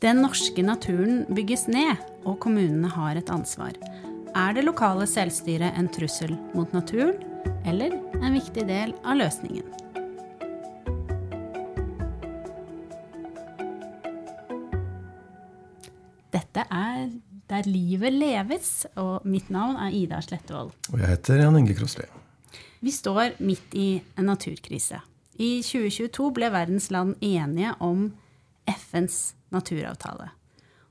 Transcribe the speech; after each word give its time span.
Den 0.00 0.22
norske 0.24 0.62
naturen 0.64 1.26
bygges 1.28 1.66
ned, 1.68 1.98
og 2.24 2.38
kommunene 2.40 2.88
har 2.88 3.18
et 3.20 3.28
ansvar. 3.28 3.74
Er 4.32 4.54
det 4.56 4.62
lokale 4.64 5.04
selvstyret 5.04 5.76
en 5.76 5.90
trussel 5.92 6.30
mot 6.56 6.70
naturen, 6.72 7.18
eller 7.68 7.92
en 8.16 8.32
viktig 8.32 8.62
del 8.64 8.94
av 9.04 9.18
løsningen? 9.20 9.66
Dette 16.32 16.64
er 16.64 17.10
Der 17.50 17.66
livet 17.66 18.14
leves, 18.14 18.86
og 18.94 19.26
mitt 19.26 19.50
navn 19.50 19.74
er 19.82 19.90
Ida 19.90 20.20
Slettevold. 20.22 20.70
Og 20.94 21.00
jeg 21.02 21.10
heter 21.10 21.42
Jan 21.42 21.58
Inge 21.58 21.74
Krosli. 21.74 22.06
Vi 22.80 22.92
står 22.94 23.34
midt 23.42 23.74
i 23.74 23.88
en 24.16 24.30
naturkrise. 24.30 25.02
I 25.34 25.58
2022 25.66 26.30
ble 26.38 26.52
verdens 26.54 26.88
land 26.94 27.18
enige 27.20 27.74
om 27.82 28.12
FNs 28.70 29.34
naturavtale. 29.54 30.30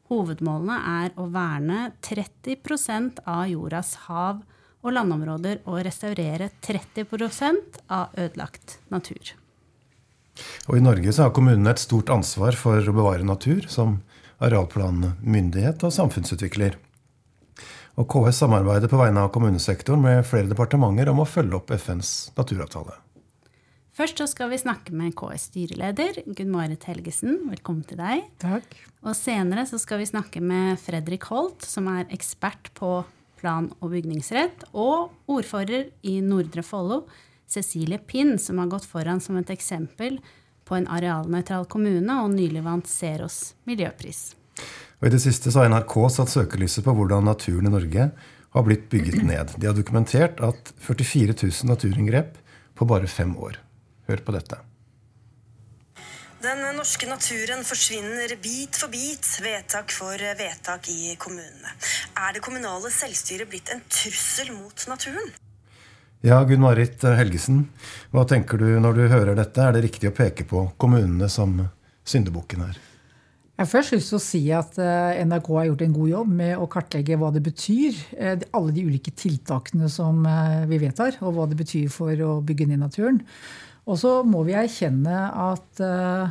Hovedmålene 0.10 0.78
er 1.04 1.12
å 1.22 1.28
verne 1.30 1.92
30% 2.06 3.22
av 3.30 3.44
jordas 3.52 3.94
hav 4.08 4.42
og 4.80 4.96
landområder 4.96 5.62
og 5.70 5.84
restaurere 5.86 6.50
30% 6.66 7.84
av 7.94 8.16
ødelagt 8.18 8.80
natur. 8.90 9.36
Og 10.70 10.78
I 10.78 10.84
Norge 10.84 11.14
har 11.18 11.34
kommunene 11.36 11.74
et 11.74 11.82
stort 11.82 12.10
ansvar 12.14 12.58
for 12.58 12.80
å 12.80 12.96
bevare 12.96 13.28
natur, 13.28 13.68
som 13.68 14.00
arealplanmyndighet 14.40 15.84
og 15.84 15.94
samfunnsutvikler. 15.94 16.78
Og 18.00 18.08
KS 18.08 18.40
samarbeider 18.46 18.88
på 18.88 19.00
vegne 19.02 19.26
av 19.26 19.34
kommunesektoren 19.36 20.02
med 20.06 20.24
flere 20.28 20.48
departementer 20.48 21.12
om 21.12 21.20
å 21.20 21.28
følge 21.28 21.60
opp 21.60 21.74
FNs 21.76 22.32
naturavtale. 22.40 22.96
Først 24.00 24.22
så 24.22 24.30
skal 24.32 24.48
vi 24.48 24.58
snakke 24.62 24.94
med 24.96 25.12
KS 25.20 25.50
styreleder, 25.50 26.22
Gunn 26.32 26.54
Marit 26.54 26.86
Helgesen. 26.88 27.34
Velkommen 27.50 27.84
til 27.84 28.00
deg. 28.00 28.30
Takk. 28.40 28.78
Og 29.04 29.12
senere 29.12 29.66
så 29.68 29.76
skal 29.82 30.00
vi 30.00 30.08
snakke 30.08 30.40
med 30.40 30.80
Fredrik 30.80 31.28
Holt, 31.28 31.68
som 31.68 31.90
er 31.92 32.06
ekspert 32.16 32.72
på 32.80 33.02
plan- 33.42 33.68
og 33.82 33.92
bygningsrett, 33.92 34.64
og 34.72 35.12
ordfører 35.28 35.92
i 36.08 36.16
Nordre 36.24 36.64
Follo, 36.64 37.02
Cecilie 37.44 38.00
Pinn, 38.00 38.38
som 38.40 38.64
har 38.64 38.72
gått 38.72 38.88
foran 38.88 39.20
som 39.20 39.36
et 39.36 39.52
eksempel 39.52 40.22
på 40.64 40.80
en 40.80 40.88
arealnøytral 40.88 41.68
kommune 41.68 42.24
og 42.24 42.32
nylig 42.40 42.64
vant 42.64 42.88
Zeros 42.88 43.58
miljøpris. 43.68 44.30
Og 45.04 45.12
I 45.12 45.16
det 45.18 45.24
siste 45.28 45.52
så 45.52 45.66
har 45.66 45.76
NRK 45.76 46.00
satt 46.08 46.32
søkelyset 46.32 46.88
på 46.88 46.96
hvordan 46.96 47.28
naturen 47.28 47.68
i 47.68 47.76
Norge 47.76 48.12
har 48.56 48.64
blitt 48.64 48.88
bygget 48.88 49.26
ned. 49.36 49.58
De 49.60 49.68
har 49.68 49.76
dokumentert 49.76 50.40
at 50.40 50.78
44 50.88 51.36
000 51.36 51.74
naturinngrep 51.76 52.38
på 52.80 52.88
bare 52.88 53.12
fem 53.12 53.36
år. 53.36 53.60
Hør 54.10 54.26
på 54.26 54.34
dette. 54.34 54.58
Den 56.40 56.62
norske 56.78 57.06
naturen 57.10 57.66
forsvinner 57.68 58.32
bit 58.40 58.78
for 58.80 58.90
bit, 58.90 59.28
vedtak 59.44 59.92
for 59.92 60.24
vedtak 60.40 60.88
i 60.90 61.14
kommunene. 61.20 61.76
Er 62.16 62.34
det 62.38 62.42
kommunale 62.46 62.90
selvstyret 62.96 63.52
blitt 63.52 63.70
en 63.76 63.84
trussel 63.92 64.54
mot 64.56 64.88
naturen? 64.90 65.30
Ja, 66.26 66.40
Gunn 66.44 66.64
Marit 66.64 67.04
Helgesen, 67.04 67.66
hva 68.12 68.26
tenker 68.28 68.60
du 68.60 68.72
når 68.82 68.98
du 68.98 69.04
hører 69.12 69.38
dette? 69.38 69.62
Er 69.64 69.76
det 69.76 69.86
riktig 69.86 70.10
å 70.10 70.16
peke 70.16 70.48
på 70.48 70.66
kommunene 70.80 71.30
som 71.32 71.60
syndebukken 72.08 72.66
her? 72.66 72.80
Jeg 73.60 73.66
har 73.66 73.72
først 73.74 73.92
lyst 73.92 74.12
til 74.14 74.16
å 74.16 74.24
si 74.24 74.40
at 74.56 74.78
eh, 74.80 75.18
NRK 75.28 75.48
har 75.58 75.66
gjort 75.68 75.82
en 75.84 75.96
god 75.96 76.10
jobb 76.14 76.36
med 76.42 76.52
å 76.56 76.68
kartlegge 76.72 77.18
hva 77.20 77.28
det 77.36 77.42
betyr, 77.44 77.98
eh, 78.16 78.46
alle 78.56 78.72
de 78.72 78.86
ulike 78.88 79.12
tiltakene 79.12 79.90
som 79.92 80.24
eh, 80.24 80.62
vi 80.72 80.80
vedtar, 80.80 81.18
og 81.20 81.36
hva 81.36 81.48
det 81.52 81.58
betyr 81.60 81.90
for 81.92 82.24
å 82.24 82.38
bygge 82.40 82.70
ned 82.70 82.80
naturen. 82.80 83.20
Og 83.90 83.98
så 83.98 84.20
må 84.28 84.44
vi 84.46 84.56
erkjenne 84.58 85.18
at 85.50 85.82
uh, 85.82 86.30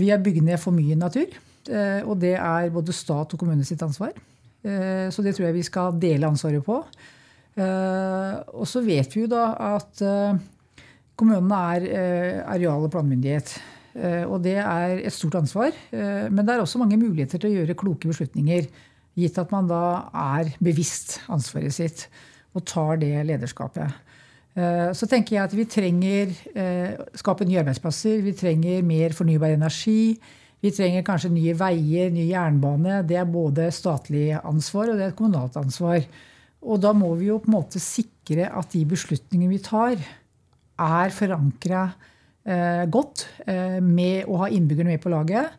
vi 0.00 0.08
har 0.08 0.22
bygd 0.24 0.46
ned 0.46 0.60
for 0.60 0.74
mye 0.74 0.96
natur. 0.98 1.28
Uh, 1.68 2.00
og 2.08 2.16
det 2.22 2.36
er 2.38 2.72
både 2.72 2.96
stat 2.96 3.34
og 3.34 3.40
kommune 3.40 3.66
sitt 3.68 3.82
ansvar. 3.84 4.14
Uh, 4.64 5.08
så 5.12 5.24
det 5.24 5.36
tror 5.36 5.50
jeg 5.50 5.58
vi 5.58 5.66
skal 5.68 5.98
dele 6.00 6.30
ansvaret 6.30 6.64
på. 6.64 6.82
og 7.60 8.66
så 8.70 8.80
vet 8.80 9.10
vi 9.12 9.24
jo 9.24 9.28
da 9.28 9.50
at 9.74 10.00
kommunene 11.18 11.56
er 11.74 12.44
areal- 12.48 12.86
og 12.86 12.92
planmyndighet. 12.94 13.50
og 14.30 14.38
det 14.42 14.54
er 14.56 15.02
et 15.04 15.12
stort 15.12 15.34
ansvar. 15.34 15.74
men 15.90 16.46
det 16.46 16.54
er 16.54 16.60
også 16.60 16.78
mange 16.78 16.96
muligheter 16.96 17.38
til 17.38 17.50
å 17.50 17.54
gjøre 17.58 17.74
kloke 17.74 18.08
beslutninger. 18.08 18.70
Gitt 19.18 19.38
at 19.38 19.50
man 19.50 19.66
da 19.68 20.08
er 20.14 20.54
bevisst 20.62 21.20
ansvaret 21.28 21.74
sitt 21.74 22.08
og 22.54 22.64
tar 22.64 22.96
det 23.02 23.26
lederskapet. 23.26 23.90
Eh, 24.56 24.90
så 24.96 25.06
tenker 25.10 25.36
jeg 25.36 25.44
at 25.44 25.56
vi 25.56 25.66
trenger 25.70 26.34
å 26.34 27.20
skape 27.20 27.46
nye 27.46 27.62
arbeidsplasser. 27.62 28.20
Vi 28.24 28.36
trenger 28.38 28.86
mer 28.86 29.16
fornybar 29.16 29.54
energi. 29.54 30.16
Vi 30.60 30.72
trenger 30.76 31.04
kanskje 31.06 31.32
nye 31.32 31.54
veier, 31.56 32.10
ny 32.12 32.26
jernbane. 32.30 33.00
Det 33.08 33.16
er 33.16 33.28
både 33.28 33.70
statlig 33.72 34.34
ansvar 34.40 34.90
og 34.90 34.98
det 34.98 35.06
er 35.06 35.14
et 35.14 35.18
kommunalt 35.18 35.56
ansvar. 35.60 36.02
Og 36.60 36.80
da 36.82 36.92
må 36.96 37.14
vi 37.16 37.30
jo 37.30 37.38
på 37.40 37.48
en 37.48 37.56
måte 37.56 37.80
sikre 37.80 38.50
at 38.52 38.74
de 38.74 38.84
beslutningene 38.88 39.54
vi 39.54 39.62
tar, 39.64 39.96
er 40.80 41.12
forankra 41.12 41.84
eh, 42.44 42.84
godt 42.92 43.26
eh, 43.46 43.78
med 43.84 44.28
å 44.28 44.42
ha 44.42 44.50
innbyggerne 44.52 44.94
med 44.94 45.02
på 45.02 45.12
laget. 45.12 45.56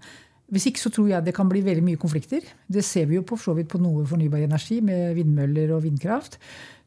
Hvis 0.51 0.67
ikke 0.67 0.81
så 0.81 0.91
tror 0.91 1.07
jeg 1.07 1.23
det 1.23 1.33
kan 1.35 1.47
bli 1.47 1.61
veldig 1.63 1.83
mye 1.85 1.99
konflikter. 1.99 2.43
Det 2.67 2.83
ser 2.83 3.07
vi 3.07 3.15
jo 3.15 3.23
på, 3.23 3.37
på 3.39 3.79
noe 3.79 4.03
fornybar 4.07 4.43
energi 4.43 4.81
med 4.83 5.15
vindmøller 5.15 5.71
og 5.77 5.85
vindkraft. 5.85 6.35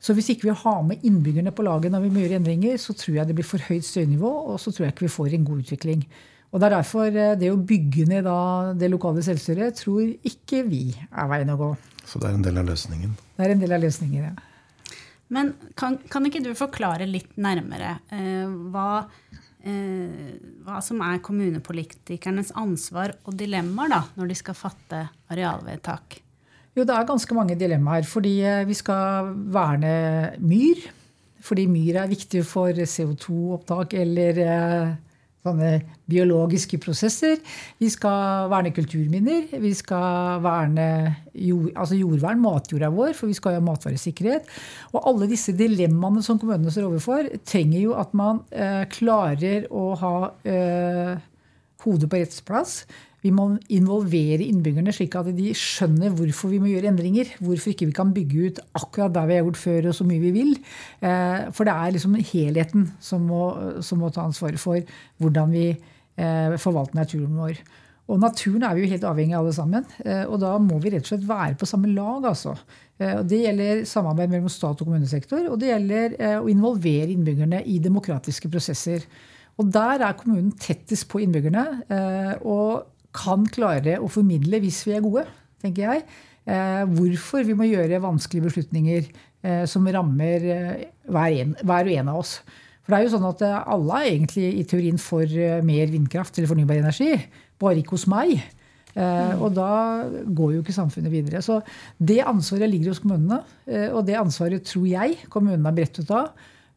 Så 0.05 0.13
hvis 0.13 0.29
ikke 0.35 0.51
vi 0.51 0.57
har 0.61 0.83
med 0.85 1.01
innbyggerne 1.07 1.53
på 1.55 1.65
laget 1.65 1.95
når 1.95 2.05
vi 2.05 2.13
må 2.13 2.21
gjøre 2.21 2.43
endringer, 2.43 2.77
så 2.77 2.93
tror 2.93 3.17
jeg 3.17 3.29
det 3.31 3.39
blir 3.39 3.49
for 3.49 3.65
høyt 3.65 3.87
støynivå, 3.89 4.33
og 4.53 4.61
så 4.61 4.69
tror 4.69 4.85
jeg 4.85 4.93
ikke 4.93 5.07
vi 5.07 5.15
får 5.17 5.37
en 5.39 5.49
god 5.49 5.65
utvikling. 5.65 6.05
Og 6.53 6.61
Det 6.61 6.67
er 6.67 6.77
derfor 6.77 7.07
eh, 7.09 7.37
det 7.41 7.51
å 7.51 7.59
bygge 7.59 8.05
ned 8.07 8.29
det 8.79 8.91
lokale 8.93 9.25
selvstyret 9.27 9.81
tror 9.81 10.05
ikke 10.05 10.61
vi 10.69 10.85
er 10.95 11.31
veien 11.33 11.51
å 11.51 11.57
gå. 11.59 11.71
Så 12.05 12.21
det 12.21 12.29
er 12.29 12.37
en 12.37 12.45
del 12.45 12.61
av 12.61 12.69
løsningen? 12.69 13.17
Det 13.35 13.47
er 13.47 13.55
en 13.55 13.65
del 13.65 13.75
av 13.75 13.83
løsningen, 13.83 14.29
ja. 14.29 14.35
Men 15.35 15.55
kan, 15.75 15.97
kan 16.13 16.29
ikke 16.29 16.45
du 16.45 16.53
forklare 16.55 17.09
litt 17.09 17.33
nærmere 17.41 17.97
eh, 18.13 18.45
hva, 18.71 19.07
hva 19.65 20.81
som 20.85 21.01
er 21.07 21.23
kommunepolitikernes 21.25 22.53
ansvar 22.61 23.15
og 23.25 23.39
dilemmaer 23.41 23.95
da, 23.95 24.03
når 24.19 24.31
de 24.33 24.37
skal 24.37 24.59
fatte 24.59 25.01
arealvedtak? 25.33 26.19
Jo, 26.75 26.83
det 26.83 26.91
er 26.91 27.07
ganske 27.07 27.37
mange 27.37 27.57
dilemmaer. 27.59 28.07
Fordi 28.09 28.35
eh, 28.43 28.67
vi 28.67 28.77
skal 28.77 29.31
verne 29.55 29.95
myr. 30.43 30.83
Fordi 31.45 31.67
myr 31.71 32.01
er 32.03 32.11
viktig 32.11 32.43
for 32.49 32.73
CO2-opptak 32.75 33.95
eller 34.01 34.41
eh, 34.43 34.95
sånne 35.44 35.71
biologiske 36.09 36.78
prosesser. 36.82 37.37
Vi 37.81 37.91
skal 37.93 38.49
verne 38.53 38.72
kulturminner. 38.75 39.50
Vi 39.60 39.72
skal 39.77 40.41
verne 40.44 40.88
jord, 41.37 41.71
altså 41.75 41.99
jordvern, 41.99 42.41
matjorda 42.43 42.91
vår, 42.94 43.12
for 43.19 43.31
vi 43.31 43.37
skal 43.37 43.59
ha 43.59 43.65
matvaresikkerhet. 43.65 44.49
Og 44.94 45.10
alle 45.10 45.28
disse 45.31 45.54
dilemmaene 45.56 46.25
som 46.25 46.41
kommunene 46.41 46.72
står 46.72 46.88
overfor, 46.88 47.28
trenger 47.44 47.81
jo 47.83 47.97
at 48.00 48.15
man 48.16 48.44
eh, 48.54 48.84
klarer 48.93 49.69
å 49.72 49.91
ha 50.00 50.16
eh, 50.49 51.15
hodet 51.84 52.10
på 52.10 52.22
rett 52.22 52.41
plass. 52.49 52.84
Vi 53.25 53.31
må 53.33 53.47
involvere 53.73 54.45
innbyggerne 54.45 54.93
slik 54.93 55.15
at 55.17 55.31
de 55.33 55.53
skjønner 55.57 56.12
hvorfor 56.12 56.51
vi 56.53 56.59
må 56.61 56.69
gjøre 56.69 56.91
endringer. 56.91 57.31
Hvorfor 57.41 57.73
ikke 57.73 57.89
vi 57.89 57.97
kan 57.97 58.12
bygge 58.12 58.51
ut 58.51 58.61
akkurat 58.77 59.15
der 59.15 59.31
vi 59.31 59.39
har 59.39 59.47
gjort 59.47 59.62
før 59.62 59.89
og 59.89 59.97
så 59.97 60.05
mye 60.05 60.21
vi 60.21 60.33
vil. 60.35 60.53
Eh, 61.01 61.47
for 61.57 61.65
det 61.65 61.73
er 61.73 61.95
liksom 61.95 62.19
helheten 62.21 62.91
som 63.01 63.25
må, 63.25 63.47
som 63.81 64.05
må 64.05 64.13
ta 64.13 64.27
ansvaret 64.29 64.61
for 64.61 64.84
hvordan 65.25 65.57
vi 65.57 65.71
eh, 65.73 66.59
forvalter 66.61 67.01
naturen 67.01 67.41
vår. 67.41 67.65
Og 68.13 68.21
naturen 68.21 68.69
er 68.69 68.77
vi 68.77 68.84
jo 68.84 68.93
helt 68.93 69.09
avhengig 69.09 69.33
av 69.33 69.47
alle 69.47 69.57
sammen. 69.57 69.89
Eh, 70.05 70.27
og 70.29 70.37
da 70.45 70.53
må 70.61 70.77
vi 70.84 70.93
rett 70.93 71.09
og 71.09 71.15
slett 71.15 71.29
være 71.33 71.57
på 71.57 71.73
samme 71.73 71.97
lag. 71.97 72.29
altså. 72.29 72.59
Det 73.01 73.41
gjelder 73.41 73.87
samarbeid 73.89 74.31
mellom 74.31 74.53
stat 74.53 74.77
og 74.77 74.87
kommunesektor, 74.87 75.48
og 75.48 75.57
det 75.59 75.72
gjelder 75.72 76.13
å 76.39 76.45
involvere 76.53 77.09
innbyggerne 77.10 77.65
i 77.66 77.81
demokratiske 77.83 78.53
prosesser. 78.53 79.03
Og 79.59 79.72
der 79.72 80.04
er 80.04 80.15
kommunen 80.19 80.53
tettest 80.60 81.09
på 81.10 81.25
innbyggerne. 81.25 81.65
Og 82.47 82.84
kan 83.15 83.47
klare 83.47 83.99
å 84.03 84.11
formidle, 84.11 84.61
hvis 84.63 84.83
vi 84.89 84.97
er 84.97 85.05
gode, 85.05 85.25
tenker 85.63 85.87
jeg, 85.87 86.03
eh, 86.51 86.83
hvorfor 86.91 87.47
vi 87.47 87.57
må 87.57 87.69
gjøre 87.69 88.03
vanskelige 88.05 88.49
beslutninger 88.49 89.07
eh, 89.07 89.65
som 89.71 89.87
rammer 89.87 90.49
eh, 90.57 90.84
hver, 91.09 91.39
en, 91.45 91.55
hver, 91.63 91.89
og 91.89 92.01
en 92.01 92.13
av 92.13 92.21
oss. 92.25 92.37
For 92.84 92.93
det 92.93 92.99
er 92.99 93.07
jo 93.07 93.15
sånn 93.15 93.31
at 93.31 93.45
alle 93.49 94.01
er 94.01 94.11
egentlig 94.11 94.49
i 94.61 94.66
teorien 94.69 94.99
for 95.01 95.31
mer 95.65 95.89
vindkraft 95.89 96.37
eller 96.37 96.51
fornybar 96.51 96.83
energi, 96.83 97.15
bare 97.61 97.81
ikke 97.81 97.97
hos 97.97 98.05
meg. 98.13 98.43
Mm. 98.95 99.41
Og 99.41 99.55
da 99.57 99.71
går 100.37 100.51
jo 100.53 100.60
ikke 100.60 100.75
samfunnet 100.77 101.10
videre. 101.10 101.41
Så 101.43 101.63
det 101.97 102.19
ansvaret 102.28 102.69
ligger 102.69 102.93
hos 102.93 103.01
kommunene. 103.01 103.41
Og 103.97 104.05
det 104.05 104.19
ansvaret 104.21 104.69
tror 104.69 104.84
jeg 104.84 105.17
kommunene 105.33 105.72
er 105.72 105.78
beredt 105.81 106.03
å 106.03 106.07
ta. 106.10 106.21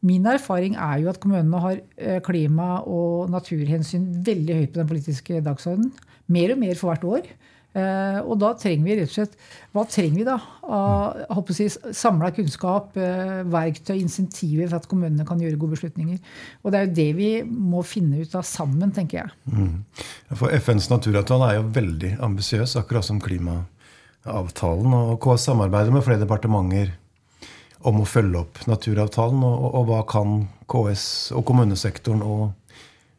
Min 0.08 0.32
erfaring 0.32 0.80
er 0.80 1.04
jo 1.04 1.12
at 1.12 1.20
kommunene 1.20 1.60
har 1.66 1.84
klima- 2.24 2.80
og 2.88 3.28
naturhensyn 3.36 4.08
veldig 4.24 4.62
høyt 4.62 4.72
på 4.72 4.80
den 4.80 4.92
politiske 4.96 5.44
dagsordenen. 5.44 5.92
Mer 6.34 6.56
og 6.56 6.62
mer 6.62 6.80
for 6.80 6.92
hvert 6.92 7.08
år. 7.08 7.30
Eh, 7.78 8.20
og 8.24 8.40
da 8.42 8.54
trenger 8.58 8.86
vi 8.88 8.96
rett 8.98 9.12
og 9.12 9.14
slett 9.14 9.34
Hva 9.76 9.84
trenger 9.92 10.22
vi 10.22 10.26
da 10.26 10.38
av 10.72 11.50
si, 11.54 11.68
samla 11.70 12.32
kunnskap, 12.34 12.96
eh, 12.98 13.44
verktøy, 13.52 13.98
insentiver 14.00 14.70
for 14.70 14.80
at 14.80 14.88
kommunene 14.90 15.26
kan 15.28 15.42
gjøre 15.42 15.60
gode 15.60 15.76
beslutninger? 15.76 16.18
Og 16.64 16.74
det 16.74 16.80
er 16.80 16.88
jo 16.88 16.96
det 16.98 17.10
vi 17.20 17.30
må 17.46 17.84
finne 17.86 18.24
ut 18.24 18.34
av 18.40 18.48
sammen, 18.48 18.94
tenker 18.96 19.20
jeg. 19.20 19.36
Mm. 19.52 19.84
For 20.34 20.56
FNs 20.58 20.90
naturavtale 20.90 21.52
er 21.52 21.60
jo 21.60 21.70
veldig 21.78 22.16
ambisiøs, 22.30 22.78
akkurat 22.82 23.06
som 23.06 23.22
klimaavtalen. 23.22 24.98
Og 25.14 25.22
KS 25.24 25.50
samarbeider 25.52 25.94
med 25.94 26.06
flere 26.08 26.24
departementer 26.24 26.96
om 27.88 28.02
å 28.02 28.10
følge 28.10 28.42
opp 28.42 28.66
naturavtalen. 28.66 29.44
Og, 29.46 29.72
og 29.78 29.90
hva 29.92 30.04
kan 30.10 30.48
KS 30.72 31.08
og 31.38 31.46
kommunesektoren 31.52 32.26
og, 32.26 32.78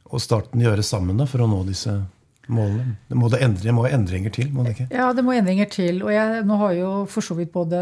og 0.09 0.23
staten 0.25 0.67
gjøre 0.67 0.83
sammen 0.83 1.29
for 1.31 1.47
å 1.47 1.53
nå 1.53 1.67
disse 1.69 1.95
målene? 1.95 2.15
Målene? 2.53 2.95
Det 3.09 3.17
må 3.19 3.29
det 3.33 3.41
endre, 3.45 3.75
må 3.77 3.85
endringer 3.89 4.33
til? 4.35 4.49
må 4.55 4.65
det 4.65 4.75
ikke? 4.75 4.87
Ja, 4.95 5.09
det 5.17 5.25
må 5.27 5.35
endringer 5.37 5.69
til. 5.73 6.01
Og 6.07 6.13
jeg, 6.15 6.43
nå 6.49 6.59
har 6.63 6.75
jo 6.77 6.91
for 7.11 7.25
så 7.25 7.37
vidt 7.39 7.53
både 7.55 7.81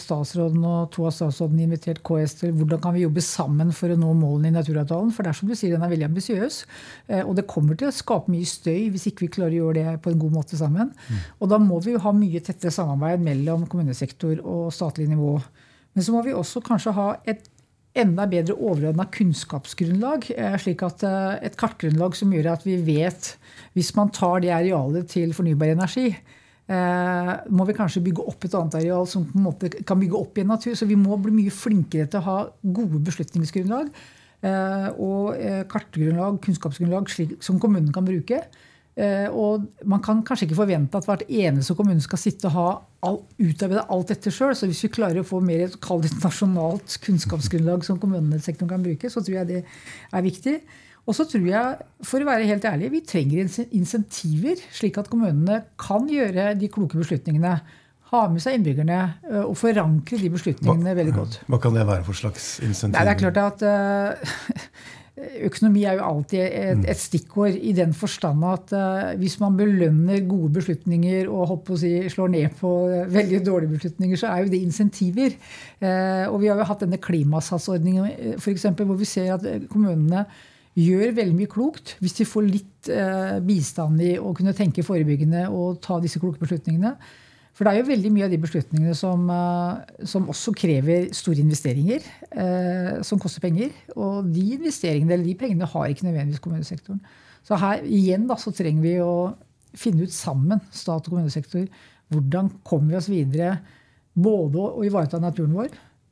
statsråden 0.00 0.64
og 0.66 0.90
to 0.94 1.06
av 1.08 1.14
statsrådene 1.16 1.66
invitert 1.66 2.02
KS 2.06 2.36
til 2.40 2.54
hvordan 2.56 2.82
kan 2.82 2.96
vi 2.96 3.04
jobbe 3.04 3.24
sammen 3.24 3.72
for 3.76 3.92
å 3.92 3.98
nå 4.00 4.14
målene 4.18 4.50
i 4.50 4.56
naturavtalen. 4.56 5.12
For 5.14 5.26
det 5.26 5.32
er 5.32 5.40
som 5.40 5.50
du 5.50 5.56
sier, 5.56 5.76
den 5.76 5.86
er 5.86 5.92
veldig 5.92 6.08
ambisiøs. 6.10 6.60
Eh, 7.08 7.22
og 7.22 7.36
det 7.38 7.46
kommer 7.50 7.78
til 7.78 7.90
å 7.90 7.94
skape 7.94 8.32
mye 8.32 8.48
støy 8.48 8.90
hvis 8.94 9.08
ikke 9.12 9.26
vi 9.26 9.32
klarer 9.38 9.56
å 9.56 9.62
gjøre 9.64 9.78
det 9.80 10.02
på 10.04 10.12
en 10.14 10.20
god 10.24 10.36
måte 10.40 10.60
sammen. 10.60 10.92
Mm. 11.08 11.22
Og 11.38 11.54
da 11.54 11.60
må 11.62 11.80
vi 11.84 11.94
jo 11.96 12.04
ha 12.04 12.14
mye 12.16 12.42
tettere 12.44 12.74
samarbeid 12.74 13.24
mellom 13.24 13.68
kommunesektor 13.70 14.42
og 14.42 14.70
statlig 14.74 15.10
nivå. 15.10 15.38
Men 15.94 16.06
så 16.06 16.14
må 16.14 16.22
vi 16.26 16.36
også 16.36 16.62
kanskje 16.64 16.94
ha 16.96 17.08
et 17.28 17.46
enda 17.98 18.26
bedre 18.30 18.54
overordna 18.54 19.06
kunnskapsgrunnlag. 19.10 20.28
Eh, 20.36 20.56
slik 20.62 20.84
at 20.86 21.02
eh, 21.06 21.46
Et 21.48 21.56
kartgrunnlag 21.58 22.14
som 22.18 22.32
gjør 22.32 22.52
at 22.52 22.66
vi 22.66 22.76
vet 22.86 23.34
Hvis 23.74 23.94
man 23.96 24.12
tar 24.14 24.40
det 24.44 24.52
arealet 24.54 25.08
til 25.10 25.34
fornybar 25.34 25.72
energi, 25.74 26.08
eh, 26.70 27.34
må 27.50 27.66
vi 27.66 27.76
kanskje 27.76 28.02
bygge 28.02 28.26
opp 28.26 28.44
et 28.44 28.54
annet 28.54 28.78
areal 28.80 29.06
som 29.06 29.26
på 29.26 29.38
en 29.38 29.46
måte 29.46 29.70
kan 29.86 30.00
bygge 30.00 30.18
opp 30.18 30.38
igjen 30.38 30.50
natur. 30.50 30.74
Så 30.74 30.86
vi 30.86 30.98
må 30.98 31.18
bli 31.18 31.34
mye 31.34 31.54
flinkere 31.54 32.08
til 32.10 32.20
å 32.20 32.26
ha 32.26 32.38
gode 32.62 33.02
beslutningsgrunnlag 33.06 33.92
og 34.40 35.36
kartgrunnlag, 35.68 36.38
kunnskapsgrunnlag 36.40 37.10
slik, 37.12 37.34
som 37.44 37.58
kommunen 37.60 37.92
kan 37.92 38.06
bruke. 38.06 38.38
Eh, 39.00 39.32
og 39.32 39.64
man 39.88 40.02
kan 40.04 40.20
kanskje 40.26 40.48
ikke 40.48 40.58
forvente 40.58 40.98
at 40.98 41.06
hvert 41.08 41.22
eneste 41.24 41.76
kommune 41.78 42.02
skal 42.04 42.20
sitte 42.20 42.50
og 42.50 42.56
ha 42.56 42.66
all, 43.06 43.18
utarbeide 43.40 43.86
alt 43.94 44.12
dette 44.12 44.32
sjøl. 44.34 44.52
Så 44.58 44.68
hvis 44.68 44.82
vi 44.84 44.92
klarer 44.92 45.22
å 45.22 45.26
få 45.26 45.40
mer 45.44 45.64
et 45.68 46.20
nasjonalt 46.20 46.98
kunnskapsgrunnlag 47.06 47.86
som 47.86 48.00
kommunesektoren 48.02 48.72
kan 48.74 48.84
bruke, 48.84 49.12
så 49.12 49.24
tror 49.24 49.40
jeg 49.40 49.50
det 49.54 49.64
er 49.64 50.26
viktig. 50.26 50.58
Og 51.08 51.16
så 51.16 51.24
tror 51.26 51.46
jeg, 51.48 51.86
for 52.06 52.22
å 52.22 52.28
være 52.28 52.48
helt 52.50 52.66
ærlig, 52.68 52.90
vi 52.92 53.04
trenger 53.08 53.48
insentiver, 53.72 54.60
slik 54.74 55.00
at 55.00 55.08
kommunene 55.10 55.62
kan 55.80 56.04
gjøre 56.10 56.52
de 56.60 56.68
kloke 56.70 57.00
beslutningene. 57.00 57.56
Ha 58.10 58.20
med 58.28 58.42
seg 58.42 58.58
innbyggerne 58.58 59.00
eh, 59.30 59.44
og 59.44 59.54
forankre 59.58 60.18
de 60.20 60.28
beslutningene 60.34 60.92
hva, 60.92 60.96
veldig 60.98 61.16
godt. 61.16 61.42
Hva 61.46 61.60
kan 61.62 61.76
det 61.78 61.86
være 61.88 62.04
for 62.04 62.18
slags 62.18 62.56
insentiver? 62.58 62.98
Nei, 62.98 63.06
det 63.06 63.14
er 63.14 63.20
klart 63.22 63.38
at 63.46 63.62
uh, 63.64 64.88
Økonomi 65.46 65.84
er 65.84 65.98
jo 65.98 66.04
alltid 66.06 66.40
et, 66.44 66.78
mm. 66.80 66.84
et 66.92 67.00
stikkord 67.00 67.56
i 67.56 67.72
den 67.76 67.92
forstand 67.96 68.44
at 68.48 68.74
uh, 68.76 69.10
hvis 69.20 69.38
man 69.42 69.56
belønner 69.58 70.22
gode 70.28 70.52
beslutninger 70.58 71.30
og 71.30 71.66
si, 71.80 71.92
slår 72.12 72.32
ned 72.34 72.56
på 72.60 72.70
veldig 73.12 73.42
dårlige 73.46 73.74
beslutninger, 73.76 74.20
så 74.20 74.32
er 74.32 74.44
jo 74.44 74.52
det 74.52 74.62
insentiver. 74.62 75.36
Uh, 75.82 76.30
og 76.30 76.40
vi 76.42 76.50
har 76.50 76.60
jo 76.60 76.68
hatt 76.70 76.84
denne 76.86 77.00
klimasatsordningen 77.02 78.38
for 78.40 78.52
eksempel, 78.54 78.88
hvor 78.88 79.00
vi 79.00 79.08
ser 79.08 79.34
at 79.36 79.46
kommunene 79.70 80.26
gjør 80.78 81.16
veldig 81.16 81.34
mye 81.34 81.50
klokt 81.50 81.96
hvis 81.98 82.14
de 82.20 82.28
får 82.28 82.46
litt 82.46 82.90
uh, 82.94 83.38
bistand 83.44 84.00
i 84.04 84.14
å 84.20 84.30
kunne 84.36 84.54
tenke 84.56 84.86
forebyggende 84.86 85.48
og 85.50 85.80
ta 85.84 85.98
disse 86.02 86.22
kloke 86.22 86.40
beslutningene. 86.42 86.94
For 87.56 87.66
det 87.66 87.72
er 87.72 87.82
jo 87.82 87.90
veldig 87.90 88.10
mye 88.14 88.26
av 88.28 88.32
de 88.32 88.38
beslutningene 88.40 88.94
som, 88.96 89.26
eh, 89.30 90.04
som 90.08 90.28
også 90.32 90.54
krever 90.56 91.10
store 91.16 91.42
investeringer. 91.42 92.06
Eh, 92.30 93.02
som 93.02 93.18
koster 93.18 93.42
penger. 93.44 93.74
Og 93.96 94.30
de 94.32 94.46
investeringene 94.56 95.12
eller 95.12 95.26
de 95.26 95.34
pengene 95.34 95.68
har 95.68 95.90
ikke 95.90 96.06
nødvendigvis 96.08 96.40
kommunesektoren. 96.40 97.00
Så 97.44 97.58
her 97.58 97.82
igjen 97.84 98.26
da, 98.28 98.36
så 98.36 98.52
trenger 98.54 98.82
vi 98.84 98.96
å 99.02 99.34
finne 99.74 100.06
ut 100.06 100.14
sammen, 100.14 100.60
stat 100.74 101.06
og 101.06 101.14
kommunesektor, 101.14 101.66
hvordan 102.10 102.50
kommer 102.66 102.94
vi 102.94 102.98
oss 102.98 103.10
videre. 103.10 103.58
Både 104.14 104.58
å 104.58 104.84
ivareta 104.84 105.20
naturen 105.22 105.54
vår, 105.54 105.70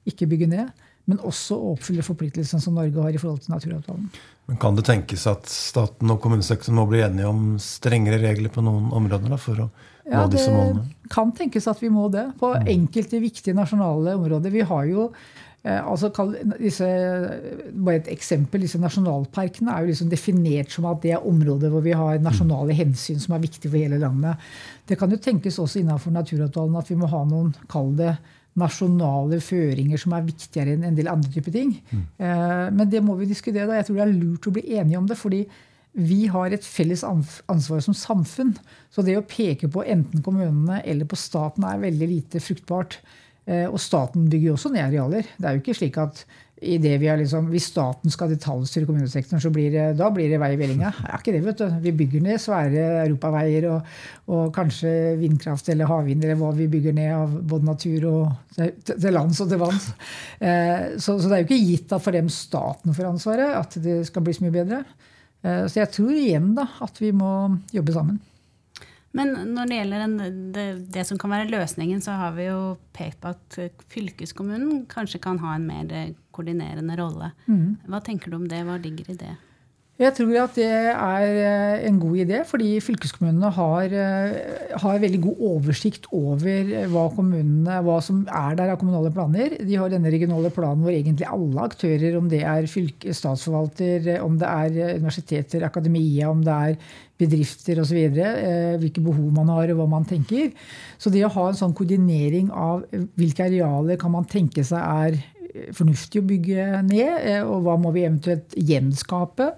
ikke 0.09 0.29
bygge 0.31 0.49
ned, 0.49 0.71
men 1.09 1.21
også 1.25 1.57
å 1.57 1.73
oppfylle 1.75 2.05
forpliktelsene 2.05 2.63
som 2.63 2.77
Norge 2.77 3.03
har 3.03 3.15
i 3.15 3.21
forhold 3.21 3.43
til 3.45 3.55
naturavtalen. 3.55 4.09
Men 4.49 4.61
Kan 4.61 4.77
det 4.77 4.87
tenkes 4.89 5.27
at 5.29 5.49
staten 5.51 6.11
og 6.13 6.21
kommunesektoren 6.25 6.77
må 6.79 6.87
bli 6.89 7.03
enige 7.05 7.29
om 7.29 7.57
strengere 7.61 8.21
regler 8.23 8.53
på 8.53 8.65
noen 8.65 8.91
områder 8.97 9.33
da, 9.33 9.41
for 9.41 9.65
å 9.65 9.69
ja? 10.11 10.27
Det 10.31 10.45
kan 11.13 11.33
tenkes 11.37 11.69
at 11.71 11.83
vi 11.83 11.91
må 11.93 12.09
det 12.13 12.29
på 12.41 12.53
mm. 12.55 12.71
enkelte 12.75 13.21
viktige 13.23 13.57
nasjonale 13.57 14.17
områder. 14.19 14.53
Vi 14.53 14.65
har 14.69 14.89
jo 14.89 15.09
eh, 15.65 15.79
altså 15.79 16.11
disse, 16.59 16.89
Bare 17.73 18.01
et 18.01 18.11
eksempel. 18.13 18.65
disse 18.65 18.81
Nasjonalparkene 18.81 19.75
er 19.75 19.85
jo 19.85 19.93
liksom 19.93 20.11
definert 20.13 20.73
som 20.75 20.89
at 20.91 21.03
det 21.05 21.15
er 21.17 21.29
områder 21.29 21.73
hvor 21.73 21.85
vi 21.85 21.97
har 21.97 22.21
nasjonale 22.25 22.77
hensyn 22.77 23.21
som 23.23 23.37
er 23.37 23.45
viktige 23.45 23.73
for 23.73 23.81
hele 23.81 24.01
landet. 24.01 24.49
Det 24.89 24.99
kan 24.99 25.13
jo 25.13 25.21
tenkes 25.21 25.61
også 25.61 25.83
innenfor 25.83 26.15
naturavtalen 26.15 26.81
at 26.81 26.91
vi 26.91 26.99
må 26.99 27.11
ha 27.11 27.25
noen, 27.29 27.55
kall 27.69 27.95
det, 27.99 28.17
nasjonale 28.59 29.39
føringer 29.45 30.01
som 30.01 30.15
er 30.17 30.27
viktigere 30.27 30.75
enn 30.75 30.87
en 30.89 30.97
del 30.97 31.11
andre 31.11 31.31
typer 31.31 31.55
ting. 31.55 31.77
Mm. 31.93 32.05
Eh, 32.19 32.67
men 32.75 32.91
det 32.91 33.03
må 33.05 33.15
vi 33.19 33.29
diskutere. 33.31 33.69
da. 33.69 33.79
Jeg 33.79 33.89
tror 33.89 34.01
det 34.01 34.07
er 34.07 34.17
lurt 34.17 34.49
å 34.49 34.55
bli 34.57 34.65
enige 34.75 34.99
om 34.99 35.07
det. 35.07 35.19
fordi 35.19 35.45
vi 35.99 36.27
har 36.31 36.55
et 36.55 36.65
felles 36.65 37.03
ansvar 37.05 37.83
som 37.85 37.97
samfunn. 37.97 38.55
Så 38.95 39.03
det 39.07 39.19
å 39.19 39.27
peke 39.27 39.71
på 39.73 39.85
enten 39.85 40.23
kommunene 40.25 40.81
eller 40.87 41.09
på 41.09 41.19
staten 41.19 41.67
er 41.67 41.83
veldig 41.83 42.11
lite 42.11 42.43
fruktbart. 42.43 43.01
Eh, 43.49 43.67
og 43.67 43.81
staten 43.83 44.29
bygger 44.31 44.53
jo 44.53 44.59
også 44.59 44.75
ned 44.75 44.87
arealer. 44.87 45.27
Det 45.39 45.49
er 45.49 45.57
jo 45.57 45.65
ikke 45.65 45.79
slik 45.79 45.99
at 46.01 46.23
liksom, 46.59 47.49
hvis 47.53 47.69
staten 47.71 48.11
skal 48.11 48.31
detaljstyre 48.33 48.87
kommunesektoren, 48.87 49.41
så 49.41 49.51
blir 49.51 49.71
det, 49.71 49.97
da 49.99 50.11
blir 50.11 50.29
det 50.29 50.41
vei 50.41 50.53
i 50.55 50.59
vellinga. 50.59 50.91
Det 50.99 51.11
er 51.11 51.19
ikke 51.19 51.33
det, 51.33 51.43
vet 51.47 51.59
du. 51.59 51.77
Vi 51.83 51.93
bygger 51.93 52.21
ned 52.21 52.39
svære 52.43 52.87
europaveier 53.07 53.69
og, 53.71 53.93
og 54.27 54.53
kanskje 54.55 55.17
vindkraft 55.21 55.69
eller 55.69 55.89
havvind 55.89 56.25
eller 56.25 56.39
hva 56.41 56.51
vi 56.57 56.69
bygger 56.69 56.93
ned 56.93 57.13
av 57.15 57.37
både 57.49 57.65
natur 57.65 58.09
og 58.11 58.57
til, 58.57 59.13
lands 59.15 59.41
og 59.41 59.49
til 59.49 59.63
vanns. 59.63 59.91
Eh, 60.39 60.99
så, 60.99 61.17
så, 61.19 61.29
det 61.29 61.37
er 61.37 61.45
jo 61.45 61.49
ikke 61.49 61.63
gitt 61.71 61.93
at 61.95 62.03
for 62.03 62.15
dem 62.15 62.29
staten 62.31 62.95
får 62.95 63.09
ansvaret, 63.09 63.55
at 63.59 63.79
det 63.83 64.01
skal 64.07 64.27
bli 64.27 64.37
så 64.37 64.45
mye 64.45 64.55
bedre. 64.55 64.83
Eh, 65.43 65.65
så 65.67 65.83
jeg 65.83 65.93
tror 65.95 66.15
igjen 66.15 66.53
da 66.59 66.67
at 66.85 67.01
vi 67.03 67.13
må 67.15 67.31
jobbe 67.75 67.95
sammen. 67.95 68.19
Men 69.17 69.33
når 69.55 69.71
det 69.71 69.77
gjelder 69.79 70.03
en, 70.05 70.17
det, 70.53 70.65
det, 70.95 71.05
som 71.09 71.19
kan 71.19 71.33
være 71.33 71.49
løsningen, 71.51 72.03
så 72.05 72.15
har 72.21 72.35
vi 72.37 72.51
jo 72.51 72.77
pekt 72.95 73.23
på 73.23 73.33
at 73.33 73.59
fylkeskommunen 73.91 74.85
kanskje 74.91 75.21
kan 75.25 75.41
ha 75.43 75.55
en 75.57 75.67
mer 75.67 76.13
koordinerende 76.37 76.99
rolle. 77.01 77.33
Mm. 77.49 77.79
Hva 77.89 78.03
tenker 78.05 78.31
du 78.31 78.37
om 78.39 78.47
det? 78.51 78.61
Hva 78.69 78.77
ligger 78.83 79.09
i 79.15 79.17
det? 79.19 79.33
Jeg 79.99 80.15
tror 80.15 80.37
at 80.45 80.55
det 80.55 80.67
er 80.71 81.25
eh, 81.43 81.87
en 81.89 81.97
god 81.99 82.21
idé, 82.23 82.37
fordi 82.47 82.77
fylkeskommunene 82.87 83.49
har, 83.57 83.91
eh, 83.91 84.77
har 84.79 85.01
veldig 85.03 85.19
god 85.25 85.41
oversikt 85.49 86.05
over 86.15 86.69
hva, 86.93 87.09
hva, 87.11 87.97
som 88.07 88.21
er 88.31 88.55
der 88.61 88.71
av 88.71 88.79
kommunale 88.79 89.11
planer. 89.11 89.57
De 89.59 89.75
har 89.75 89.91
denne 89.91 90.13
regionale 90.15 90.53
planen 90.55 90.85
hvor 90.87 90.95
egentlig 90.95 91.27
alle 91.27 91.65
aktører, 91.67 92.15
om 92.15 92.29
det 92.31 92.45
er 92.47 92.71
fylke, 92.71 93.11
statsforvalter, 93.11 94.07
om 94.23 94.39
det 94.39 94.47
er 94.47 95.01
universiteter, 95.01 95.67
akademia, 95.67 96.31
om 96.31 96.47
det 96.47 96.55
er 96.55 96.79
bedrifter 97.19 97.81
osv., 97.83 97.99
eh, 97.99 98.77
hvilke 98.79 99.03
behov 99.03 99.33
man 99.35 99.51
har 99.51 99.73
og 99.75 99.81
hva 99.81 99.89
man 99.97 100.07
tenker. 100.07 100.55
Så 100.95 101.11
det 101.11 101.25
å 101.27 101.33
ha 101.41 101.49
en 101.51 101.59
sånn 101.59 101.75
koordinering 101.75 102.53
av 102.55 102.87
hvilke 103.19 103.51
arealer 103.51 103.99
kan 103.99 104.15
man 104.15 104.31
tenke 104.31 104.63
seg 104.63 104.79
er 104.79 105.19
fornuftig 105.77 106.23
å 106.23 106.27
bygge 106.29 106.67
ned, 106.87 107.15
eh, 107.19 107.45
og 107.45 107.65
hva 107.67 107.77
må 107.81 107.93
vi 107.95 108.05
eventuelt 108.07 108.57
gjenskape. 108.57 109.53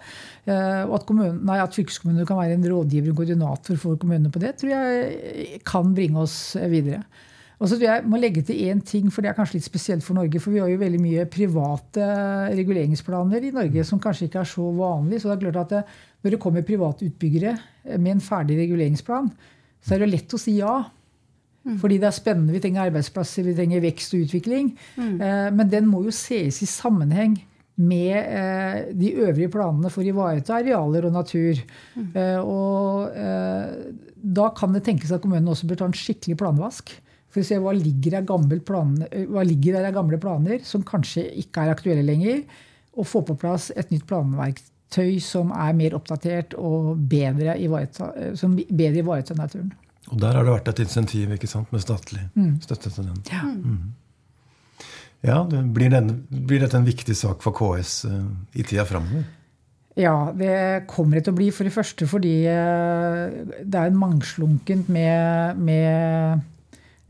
Eh, 0.46 0.82
og 0.86 0.94
at, 0.98 1.06
kommunen, 1.08 1.40
nei, 1.46 1.58
at 1.62 1.76
fylkeskommuner 1.76 2.28
kan 2.28 2.40
være 2.40 2.58
en 2.58 2.68
rådgiver 2.72 3.12
og 3.12 3.22
koordinator 3.22 3.80
for 3.80 4.00
kommunene 4.00 4.32
på 4.32 4.42
det, 4.42 4.54
tror 4.60 4.74
jeg 4.74 5.60
kan 5.68 5.94
bringe 5.96 6.22
oss 6.24 6.38
videre. 6.70 7.02
Og 7.60 7.68
så 7.68 7.76
tror 7.76 7.90
jeg 7.90 8.08
må 8.08 8.16
legge 8.16 8.42
til 8.48 8.60
én 8.72 8.78
ting, 8.80 9.10
for 9.12 9.20
det 9.20 9.30
er 9.30 9.36
kanskje 9.36 9.58
litt 9.58 9.66
spesielt 9.68 10.04
for 10.04 10.16
Norge. 10.16 10.40
For 10.40 10.54
vi 10.54 10.62
har 10.62 10.70
jo 10.72 10.80
veldig 10.80 11.00
mye 11.02 11.26
private 11.28 12.06
reguleringsplaner 12.56 13.44
i 13.44 13.52
Norge 13.52 13.84
som 13.84 14.00
kanskje 14.00 14.30
ikke 14.30 14.40
er 14.40 14.48
så 14.48 14.70
vanlig. 14.78 15.20
Så 15.20 15.28
det 15.28 15.36
er 15.36 15.42
klart 15.44 15.60
at 15.66 15.74
det, 15.74 15.82
når 16.24 16.34
det 16.34 16.40
kommer 16.40 16.64
private 16.64 17.04
utbyggere 17.10 17.52
med 17.98 18.14
en 18.14 18.24
ferdig 18.24 18.56
reguleringsplan, 18.62 19.28
så 19.84 19.96
er 19.96 20.02
det 20.02 20.10
lett 20.14 20.36
å 20.36 20.40
si 20.40 20.56
ja. 20.56 20.72
Mm. 21.66 21.76
Fordi 21.80 21.98
det 22.00 22.08
er 22.08 22.16
spennende. 22.16 22.54
Vi 22.54 22.62
trenger 22.62 22.88
arbeidsplasser, 22.88 23.44
vi 23.44 23.54
trenger 23.56 23.82
vekst 23.84 24.14
og 24.16 24.24
utvikling. 24.24 24.72
Mm. 24.96 25.14
Eh, 25.20 25.48
men 25.56 25.72
den 25.72 25.88
må 25.90 26.02
jo 26.06 26.14
ses 26.14 26.62
i 26.64 26.68
sammenheng 26.68 27.36
med 27.80 28.16
eh, 28.16 28.80
de 28.96 29.12
øvrige 29.24 29.52
planene 29.52 29.90
for 29.92 30.02
å 30.02 30.08
ivareta 30.08 30.58
arealer 30.58 31.06
og 31.08 31.14
natur. 31.16 31.60
Mm. 31.96 32.08
Eh, 32.14 32.40
og 32.40 33.12
da 34.20 34.50
kan 34.56 34.74
det 34.76 34.84
tenkes 34.88 35.12
at 35.12 35.22
kommunen 35.24 35.48
også 35.48 35.68
bør 35.68 35.82
ta 35.82 35.90
en 35.90 35.96
skikkelig 35.96 36.40
planvask. 36.40 36.92
For 37.30 37.44
å 37.44 37.46
se 37.46 37.60
hva 37.62 37.72
ligger, 37.76 38.18
planer, 38.66 39.12
hva 39.30 39.44
ligger 39.46 39.78
der 39.78 39.86
av 39.92 39.94
gamle 40.00 40.18
planer 40.20 40.64
som 40.66 40.82
kanskje 40.82 41.28
ikke 41.44 41.62
er 41.62 41.76
aktuelle 41.76 42.04
lenger. 42.06 42.42
Og 42.98 43.06
få 43.06 43.22
på 43.22 43.36
plass 43.38 43.68
et 43.78 43.92
nytt 43.92 44.08
planverktøy 44.10 45.20
som 45.22 45.52
er 45.54 45.76
mer 45.78 45.94
oppdatert 45.94 46.56
og 46.58 46.96
bedre 46.98 47.54
bedre 47.54 49.04
ivaretar 49.04 49.38
naturen. 49.38 49.70
Og 50.10 50.20
der 50.20 50.36
har 50.36 50.46
det 50.46 50.54
vært 50.54 50.70
et 50.72 50.84
insentiv 50.84 51.30
ikke 51.34 51.50
sant, 51.50 51.70
med 51.74 51.82
statlig 51.84 52.22
mm. 52.34 52.54
støtte 52.64 52.90
til 52.90 53.10
den. 53.10 53.20
Ja. 53.30 53.42
Mm. 53.46 54.86
ja 55.26 55.42
det 55.50 55.64
blir, 55.74 55.92
den, 55.92 56.14
blir, 56.30 56.64
dette 56.64 56.80
en 56.80 56.88
viktig 56.88 57.16
sak 57.16 57.44
for 57.44 57.54
KS 57.56 58.00
uh, 58.10 58.24
i 58.58 58.66
tida 58.66 58.86
framover? 58.88 59.26
Ja, 59.98 60.30
det 60.34 60.86
kommer 60.90 61.18
det 61.18 61.26
til 61.26 61.34
å 61.34 61.38
bli. 61.40 61.50
For 61.54 61.66
det 61.66 61.74
første 61.74 62.08
fordi 62.10 62.36
uh, 62.46 63.30
det 63.62 63.82
er 63.84 63.98
mangslungent 63.98 64.90
med, 64.90 65.60
med 65.62 66.46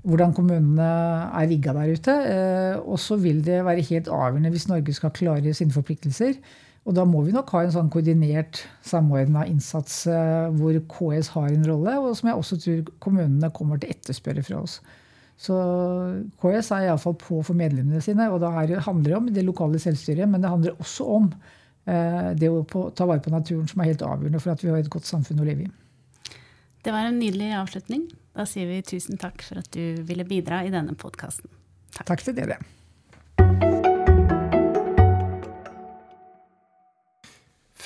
hvordan 0.05 0.35
kommunene 0.37 0.91
er 1.41 1.49
rigga 1.49 1.77
der 1.77 1.95
ute. 1.97 2.17
Uh, 2.25 2.75
og 2.85 3.01
så 3.01 3.17
vil 3.21 3.41
det 3.47 3.63
være 3.65 3.87
helt 3.93 4.13
avgjørende 4.13 4.53
hvis 4.53 4.69
Norge 4.69 4.97
skal 4.97 5.17
klare 5.17 5.57
sine 5.57 5.73
forpliktelser 5.77 6.37
og 6.89 6.97
da 6.97 7.05
må 7.05 7.21
vi 7.27 7.35
nok 7.35 7.51
ha 7.53 7.63
en 7.65 7.75
sånn 7.75 7.91
koordinert, 7.93 8.63
samordna 8.87 9.45
innsats 9.49 10.07
eh, 10.09 10.49
hvor 10.57 10.79
KS 10.91 11.29
har 11.35 11.51
en 11.53 11.67
rolle, 11.69 11.99
og 12.01 12.17
som 12.17 12.31
jeg 12.31 12.41
også 12.41 12.59
tror 12.63 12.89
kommunene 13.05 13.53
kommer 13.57 13.81
til 13.81 13.91
å 13.91 13.97
etterspørre 13.97 14.45
fra 14.47 14.63
oss. 14.63 14.79
Så 15.41 15.57
KS 16.41 16.73
er 16.77 16.89
iallfall 16.89 17.17
på 17.21 17.43
for 17.45 17.57
medlemmene 17.57 18.01
sine, 18.05 18.27
og 18.33 18.41
da 18.43 18.53
handler 18.57 19.07
det 19.07 19.19
om 19.19 19.29
det 19.37 19.45
lokale 19.45 19.81
selvstyret, 19.81 20.29
men 20.29 20.41
det 20.41 20.53
handler 20.53 20.81
også 20.81 21.07
om 21.19 21.29
eh, 21.85 22.33
det 22.41 22.49
å 22.49 22.65
ta 22.97 23.09
vare 23.09 23.25
på 23.25 23.33
naturen, 23.33 23.69
som 23.69 23.85
er 23.85 23.93
helt 23.93 24.05
avgjørende 24.07 24.41
for 24.41 24.57
at 24.57 24.65
vi 24.65 24.73
har 24.73 24.81
et 24.81 24.93
godt 24.93 25.09
samfunn 25.09 25.45
å 25.45 25.49
leve 25.49 25.69
i. 25.69 26.41
Det 26.81 26.97
var 26.97 27.07
en 27.07 27.21
nydelig 27.21 27.53
avslutning. 27.61 28.09
Da 28.37 28.49
sier 28.49 28.69
vi 28.73 28.81
tusen 28.89 29.21
takk 29.21 29.45
for 29.45 29.61
at 29.61 29.69
du 29.77 30.01
ville 30.09 30.25
bidra 30.25 30.65
i 30.65 30.73
denne 30.73 30.97
podkasten. 30.97 31.53
Takk. 31.93 32.07
takk 32.09 32.25
til 32.25 32.41
dere. 32.41 32.61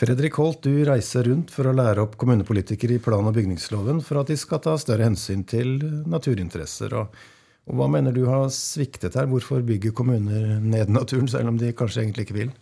Fredrik 0.05 0.35
Holt, 0.37 0.61
du 0.67 0.83
reiser 0.85 1.25
rundt 1.31 1.53
for 1.55 1.65
å 1.65 1.73
lære 1.73 2.03
opp 2.03 2.19
kommunepolitikere 2.21 2.99
i 2.99 3.01
plan- 3.01 3.25
og 3.25 3.39
bygningsloven 3.39 4.03
for 4.05 4.21
at 4.21 4.29
de 4.29 4.37
skal 4.37 4.61
ta 4.61 4.75
større 4.77 5.07
hensyn 5.07 5.47
til 5.49 5.79
naturinteresser. 6.13 6.93
Og, 6.99 7.15
og 7.71 7.79
hva 7.79 7.87
mener 7.89 8.13
du 8.13 8.27
har 8.29 8.51
sviktet 8.53 9.17
her? 9.17 9.31
Hvorfor 9.31 9.65
bygger 9.65 9.95
kommuner 9.97 10.59
ned 10.61 10.93
naturen, 10.93 11.31
selv 11.33 11.55
om 11.55 11.61
de 11.61 11.73
kanskje 11.73 12.03
egentlig 12.03 12.27
ikke 12.29 12.37
vil? 12.37 12.53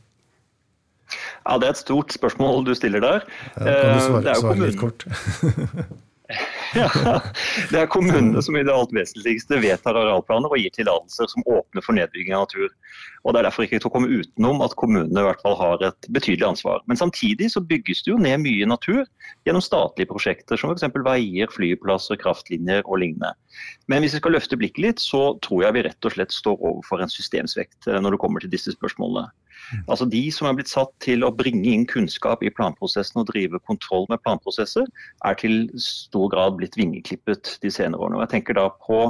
Ja, 1.42 1.58
Det 1.58 1.66
er 1.66 1.74
et 1.74 1.82
stort 1.82 2.14
spørsmål 2.14 2.62
du 2.68 2.76
stiller 2.78 3.02
der. 3.02 3.26
Ja, 3.56 3.66
kan 3.66 3.98
du 3.98 4.06
svare, 4.06 4.38
svare 4.38 4.62
litt 4.62 4.78
kort? 4.78 5.02
Ja, 6.76 7.20
Det 7.70 7.80
er 7.80 7.88
kommunene 7.90 8.40
som 8.44 8.56
i 8.56 8.62
det 8.64 8.72
alt 8.72 8.92
vesentligste 8.96 9.58
vedtar 9.60 9.96
arealplaner 9.98 10.52
og 10.52 10.60
gir 10.60 10.72
tillatelser 10.72 11.28
som 11.28 11.44
åpner 11.44 11.84
for 11.84 11.96
nedbygging 11.96 12.32
av 12.36 12.46
natur. 12.46 12.70
Og 13.22 13.34
Det 13.34 13.40
er 13.40 13.46
derfor 13.48 13.66
ikke 13.66 13.80
til 13.82 13.90
å 13.90 13.92
komme 13.94 14.10
utenom 14.10 14.62
at 14.64 14.76
kommunene 14.80 15.20
i 15.20 15.26
hvert 15.26 15.42
fall 15.44 15.56
har 15.60 15.84
et 15.88 16.08
betydelig 16.14 16.48
ansvar. 16.48 16.80
Men 16.90 17.00
samtidig 17.00 17.50
så 17.52 17.62
bygges 17.62 18.02
det 18.06 18.14
jo 18.14 18.20
ned 18.20 18.42
mye 18.44 18.68
natur 18.68 19.04
gjennom 19.46 19.64
statlige 19.64 20.10
prosjekter 20.10 20.60
som 20.60 20.72
f.eks. 20.72 20.88
veier, 21.06 21.52
flyplasser, 21.52 22.18
kraftlinjer 22.22 22.82
og 22.86 23.02
lignende. 23.04 23.34
Men 23.90 24.02
hvis 24.02 24.16
vi 24.16 24.22
skal 24.22 24.36
løfte 24.38 24.58
blikket 24.58 24.86
litt, 24.86 25.02
så 25.02 25.36
tror 25.44 25.66
jeg 25.66 25.76
vi 25.76 25.86
rett 25.88 26.08
og 26.08 26.16
slett 26.16 26.34
står 26.34 26.56
overfor 26.58 27.04
en 27.04 27.12
systemsvekt 27.12 27.90
eh, 27.90 28.00
når 28.00 28.16
det 28.16 28.22
kommer 28.24 28.42
til 28.42 28.52
disse 28.52 28.74
spørsmålene. 28.74 29.28
Altså 29.86 30.06
De 30.10 30.22
som 30.34 30.48
er 30.48 30.56
blitt 30.58 30.72
satt 30.72 30.92
til 31.04 31.24
å 31.24 31.32
bringe 31.34 31.68
inn 31.70 31.86
kunnskap 31.88 32.42
i 32.44 32.52
planprosessen 32.52 33.22
og 33.22 33.28
drive 33.30 33.60
kontroll 33.68 34.06
med 34.12 34.22
planprosesser, 34.24 34.88
er 35.24 35.38
til 35.40 35.68
stor 35.80 36.30
grad 36.32 36.58
blitt 36.58 36.76
vingeklippet 36.78 37.56
de 37.62 37.72
senere 37.72 38.00
årene. 38.00 38.20
Og 38.20 38.26
Jeg 38.26 38.34
tenker 38.36 38.58
da 38.58 38.68
på 38.86 39.04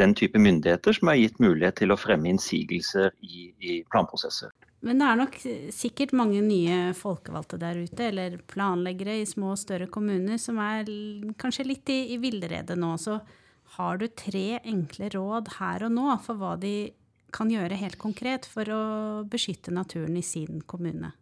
den 0.00 0.14
type 0.18 0.40
myndigheter 0.40 0.96
som 0.96 1.12
er 1.12 1.20
gitt 1.20 1.40
mulighet 1.42 1.80
til 1.82 1.92
å 1.94 2.00
fremme 2.00 2.30
innsigelser 2.32 3.12
i, 3.26 3.50
i 3.60 3.80
planprosesser. 3.92 4.52
Men 4.80 5.02
det 5.02 5.08
er 5.10 5.18
nok 5.20 5.34
sikkert 5.76 6.14
mange 6.16 6.40
nye 6.40 6.94
folkevalgte 6.96 7.58
der 7.60 7.82
ute, 7.82 8.06
eller 8.06 8.38
planleggere 8.48 9.18
i 9.20 9.26
små 9.28 9.52
og 9.52 9.60
større 9.60 9.90
kommuner, 9.92 10.40
som 10.40 10.56
er 10.64 10.88
kanskje 11.40 11.66
litt 11.68 11.92
i, 11.92 12.14
i 12.14 12.16
villrede 12.22 12.78
nå. 12.80 12.94
Så 12.96 13.18
har 13.76 14.00
du 14.00 14.06
tre 14.08 14.62
enkle 14.64 15.10
råd 15.12 15.52
her 15.58 15.84
og 15.86 15.92
nå 15.94 16.16
for 16.24 16.40
hva 16.40 16.54
de 16.60 16.74
kan 17.34 17.50
gjøre 17.52 17.78
helt 17.80 17.98
konkret 18.00 18.46
for 18.48 18.68
å 18.74 18.82
beskytte 19.30 19.74
naturen 19.74 20.16
i 20.18 20.24
sin 20.26 20.62
kommune? 20.66 21.12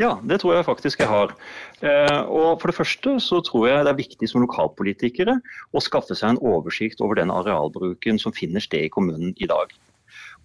Ja, 0.00 0.16
det 0.26 0.40
tror 0.42 0.56
jeg 0.56 0.66
faktisk 0.66 1.04
jeg 1.04 1.10
har. 1.10 1.30
Eh, 1.78 2.20
og 2.26 2.58
For 2.60 2.70
det 2.70 2.76
første 2.76 3.14
så 3.22 3.38
tror 3.46 3.68
jeg 3.68 3.84
det 3.86 3.92
er 3.92 4.00
viktig 4.00 4.28
som 4.30 4.42
lokalpolitikere 4.42 5.36
å 5.70 5.82
skaffe 5.82 6.16
seg 6.18 6.34
en 6.34 6.42
oversikt 6.42 7.02
over 7.04 7.20
den 7.20 7.30
arealbruken 7.30 8.18
som 8.18 8.34
finner 8.34 8.64
sted 8.64 8.88
i 8.88 8.90
kommunen 8.90 9.36
i 9.38 9.46
dag. 9.50 9.70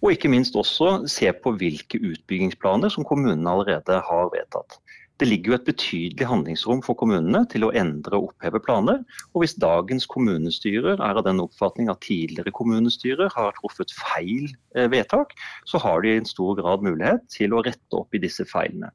Og 0.00 0.14
ikke 0.14 0.30
minst 0.32 0.54
også 0.56 1.02
se 1.10 1.28
på 1.34 1.52
hvilke 1.58 1.98
utbyggingsplaner 1.98 2.94
som 2.94 3.04
kommunene 3.04 3.50
allerede 3.50 3.98
har 4.06 4.30
vedtatt. 4.32 4.78
Det 5.20 5.28
ligger 5.28 5.52
jo 5.52 5.56
et 5.58 5.66
betydelig 5.68 6.24
handlingsrom 6.24 6.78
for 6.80 6.96
kommunene 6.96 7.42
til 7.52 7.66
å 7.66 7.72
endre 7.76 8.16
og 8.16 8.30
oppheve 8.30 8.60
planer. 8.64 9.02
Og 9.34 9.42
hvis 9.42 9.52
dagens 9.60 10.06
kommunestyrer 10.08 10.96
er 10.96 11.20
av 11.20 11.26
den 11.26 11.42
oppfatning 11.44 11.90
at 11.92 12.00
tidligere 12.06 12.54
kommunestyrer 12.56 13.28
har 13.34 13.52
truffet 13.58 13.92
feil 13.92 14.48
eh, 14.72 14.88
vedtak, 14.88 15.34
så 15.68 15.80
har 15.84 16.00
de 16.00 16.14
i 16.14 16.22
en 16.22 16.28
stor 16.28 16.56
grad 16.62 16.86
mulighet 16.86 17.26
til 17.36 17.52
å 17.52 17.60
rette 17.66 18.00
opp 18.00 18.16
i 18.16 18.22
disse 18.22 18.48
feilene. 18.48 18.88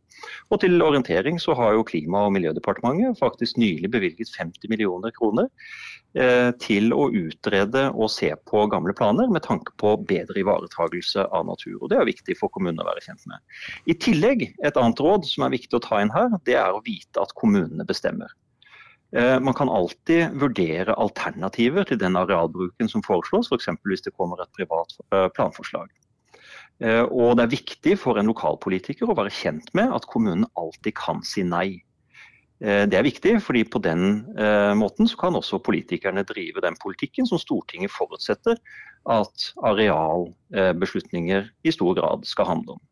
Og 0.50 0.64
til 0.64 0.82
orientering 0.82 1.38
så 1.42 1.54
har 1.60 1.76
jo 1.78 1.86
Klima- 1.86 2.26
og 2.26 2.34
miljødepartementet 2.34 3.20
faktisk 3.22 3.62
nylig 3.62 3.92
bevilget 3.94 4.34
50 4.34 4.72
millioner 4.72 5.14
kroner 5.14 5.52
til 6.64 6.94
å 6.96 7.10
utrede 7.12 7.82
og 7.92 8.08
se 8.14 8.30
på 8.48 8.62
gamle 8.72 8.94
planer 8.96 9.28
med 9.28 9.44
tanke 9.44 9.74
på 9.82 9.98
bedre 10.08 10.40
ivaretagelse 10.40 11.26
av 11.28 11.44
natur. 11.50 11.76
og 11.82 11.90
Det 11.92 11.98
er 12.00 12.08
viktig 12.08 12.38
for 12.40 12.54
kommunene 12.56 12.86
å 12.86 12.88
være 12.88 13.04
kjent 13.04 13.26
med. 13.28 13.44
I 13.92 13.98
tillegg, 14.00 14.46
et 14.64 14.80
annet 14.80 15.02
råd 15.04 15.28
som 15.28 15.44
er 15.44 15.52
viktig 15.58 15.76
å 15.76 15.84
ta 15.84 16.00
inn 16.00 16.14
her, 16.16 16.38
det 16.48 16.56
er 16.56 16.72
å 16.72 16.80
vite 16.86 17.20
at 17.20 17.36
kommunene 17.36 17.84
bestemmer. 17.90 18.32
Eh, 19.16 19.40
man 19.40 19.54
kan 19.54 19.70
alltid 19.70 20.34
vurdere 20.42 20.96
alternativer 21.00 21.86
til 21.88 22.00
den 22.02 22.18
arealbruken 22.20 22.90
som 22.92 23.04
foreslås, 23.06 23.52
f.eks. 23.52 23.70
For 23.72 23.92
hvis 23.92 24.04
det 24.04 24.16
kommer 24.18 24.42
et 24.44 24.52
privat 24.58 24.98
eh, 25.12 25.30
planforslag. 25.36 25.92
Og 26.84 27.38
Det 27.38 27.44
er 27.46 27.52
viktig 27.54 27.94
for 28.02 28.20
en 28.20 28.28
lokalpolitiker 28.28 29.08
å 29.08 29.16
være 29.16 29.32
kjent 29.32 29.70
med 29.78 29.94
at 29.96 30.04
kommunen 30.12 30.44
alltid 30.60 30.92
kan 31.00 31.22
si 31.24 31.46
nei. 31.48 31.86
Eh, 32.64 32.86
det 32.88 32.98
er 32.98 33.04
viktig, 33.04 33.36
fordi 33.44 33.66
på 33.68 33.82
den 33.84 34.26
eh, 34.40 34.74
måten 34.78 35.10
kan 35.20 35.36
også 35.36 35.60
politikerne 35.60 36.24
drive 36.24 36.64
den 36.64 36.78
politikken 36.82 37.28
som 37.28 37.42
Stortinget 37.42 37.92
forutsetter 37.92 38.60
at 39.12 39.50
arealbeslutninger 39.64 41.50
i 41.64 41.72
stor 41.72 41.94
grad 41.98 42.24
skal 42.26 42.46
handle 42.46 42.78
om. 42.78 42.84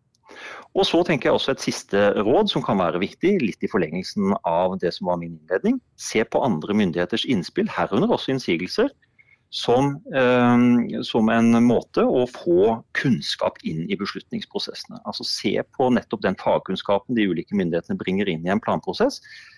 Og 0.73 0.85
så 0.89 1.03
tenker 1.05 1.29
jeg 1.29 1.37
også 1.37 1.53
Et 1.53 1.61
siste 1.61 1.99
råd 2.25 2.49
som 2.49 2.63
kan 2.65 2.79
være 2.81 2.99
viktig, 2.99 3.37
litt 3.41 3.63
i 3.63 3.69
forlengelsen 3.69 4.33
av 4.43 4.79
det 4.81 4.93
som 4.95 5.07
var 5.07 5.19
min 5.21 5.37
innledning. 5.37 5.79
Se 5.95 6.23
på 6.25 6.41
andre 6.41 6.73
myndigheters 6.73 7.25
innspill, 7.29 7.69
herunder 7.69 8.11
også 8.11 8.33
innsigelser, 8.33 8.89
som, 9.53 10.01
eh, 10.15 11.01
som, 11.05 11.29
en 11.29 11.53
måte 11.63 12.01
å 12.01 12.25
få 12.25 12.81
kunnskap 12.97 13.59
inn 13.63 13.85
i 13.85 13.95
beslutningsprosessene. 13.95 14.99
Altså 15.05 15.23
Se 15.23 15.53
på 15.77 15.91
nettopp 15.93 16.25
den 16.25 16.35
fagkunnskapen 16.41 17.15
de 17.15 17.27
ulike 17.29 17.55
myndighetene 17.55 17.99
bringer 17.99 18.29
inn 18.29 18.47
i 18.47 18.49
en 18.49 18.63
planprosess, 18.63 19.21
eh, 19.21 19.52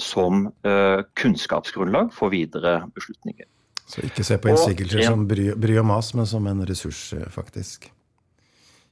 som 0.00 0.46
eh, 0.64 1.00
kunnskapsgrunnlag 1.20 2.12
for 2.16 2.32
videre 2.32 2.80
beslutninger. 2.96 3.46
Så 3.88 4.04
ikke 4.04 4.24
se 4.24 4.36
på 4.40 4.52
innsigelser 4.52 5.06
som 5.06 5.24
bry, 5.28 5.50
bry 5.56 5.78
og 5.80 5.86
mas, 5.88 6.12
men 6.16 6.28
som 6.28 6.46
en 6.50 6.64
ressurs, 6.68 7.12
eh, 7.16 7.28
faktisk. 7.32 7.88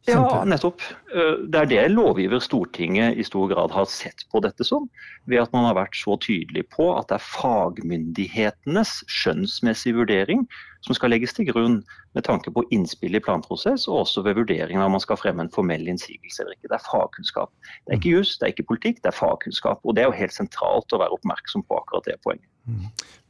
Ja, 0.06 0.44
nettopp. 0.46 0.84
Eh, 1.14 1.42
det 1.50 1.60
er 1.60 1.68
det 1.70 1.82
lovgiver 1.90 2.40
Stortinget 2.40 3.18
i 3.18 3.24
stor 3.26 3.50
grad 3.50 3.74
har 3.74 3.88
sett 3.90 4.22
på 4.30 4.40
dette 4.44 4.64
som. 4.64 4.86
Ved 5.26 5.42
at 5.42 5.52
man 5.52 5.66
har 5.66 5.76
vært 5.80 5.98
så 5.98 6.14
tydelig 6.22 6.64
på 6.72 6.92
at 6.94 7.10
det 7.10 7.18
er 7.18 7.26
fagmyndighetenes 7.26 9.00
skjønnsmessige 9.10 9.98
vurdering 9.98 10.46
som 10.86 10.94
skal 10.94 11.10
legges 11.10 11.34
til 11.34 11.48
grunn 11.50 11.80
med 12.14 12.24
tanke 12.26 12.52
på 12.54 12.62
innspill 12.74 13.18
i 13.18 13.22
planprosess, 13.22 13.88
og 13.90 14.04
også 14.04 14.22
ved 14.26 14.38
vurderingen 14.38 14.82
av 14.82 14.90
om 14.90 14.96
man 14.96 15.02
skal 15.02 15.18
fremme 15.18 15.42
en 15.42 15.52
formell 15.52 15.88
innsigelse 15.90 16.44
eller 16.44 16.54
ikke. 16.54 16.70
Det 16.70 16.78
er 16.78 16.86
fagkunnskap. 16.86 17.52
Det 17.84 17.94
er 17.94 18.00
ikke 18.00 18.14
juss, 18.14 18.36
det 18.38 18.46
er 18.46 18.54
ikke 18.54 18.68
politikk, 18.70 19.02
det 19.02 19.10
er 19.10 19.18
fagkunnskap. 19.18 19.82
Og 19.82 19.96
det 19.96 20.04
er 20.04 20.10
jo 20.10 20.20
helt 20.20 20.36
sentralt 20.36 20.94
å 20.94 21.02
være 21.02 21.18
oppmerksom 21.18 21.66
på 21.66 21.80
akkurat 21.80 22.06
det 22.06 22.20
poenget. 22.22 22.46
Mm. 22.70 22.86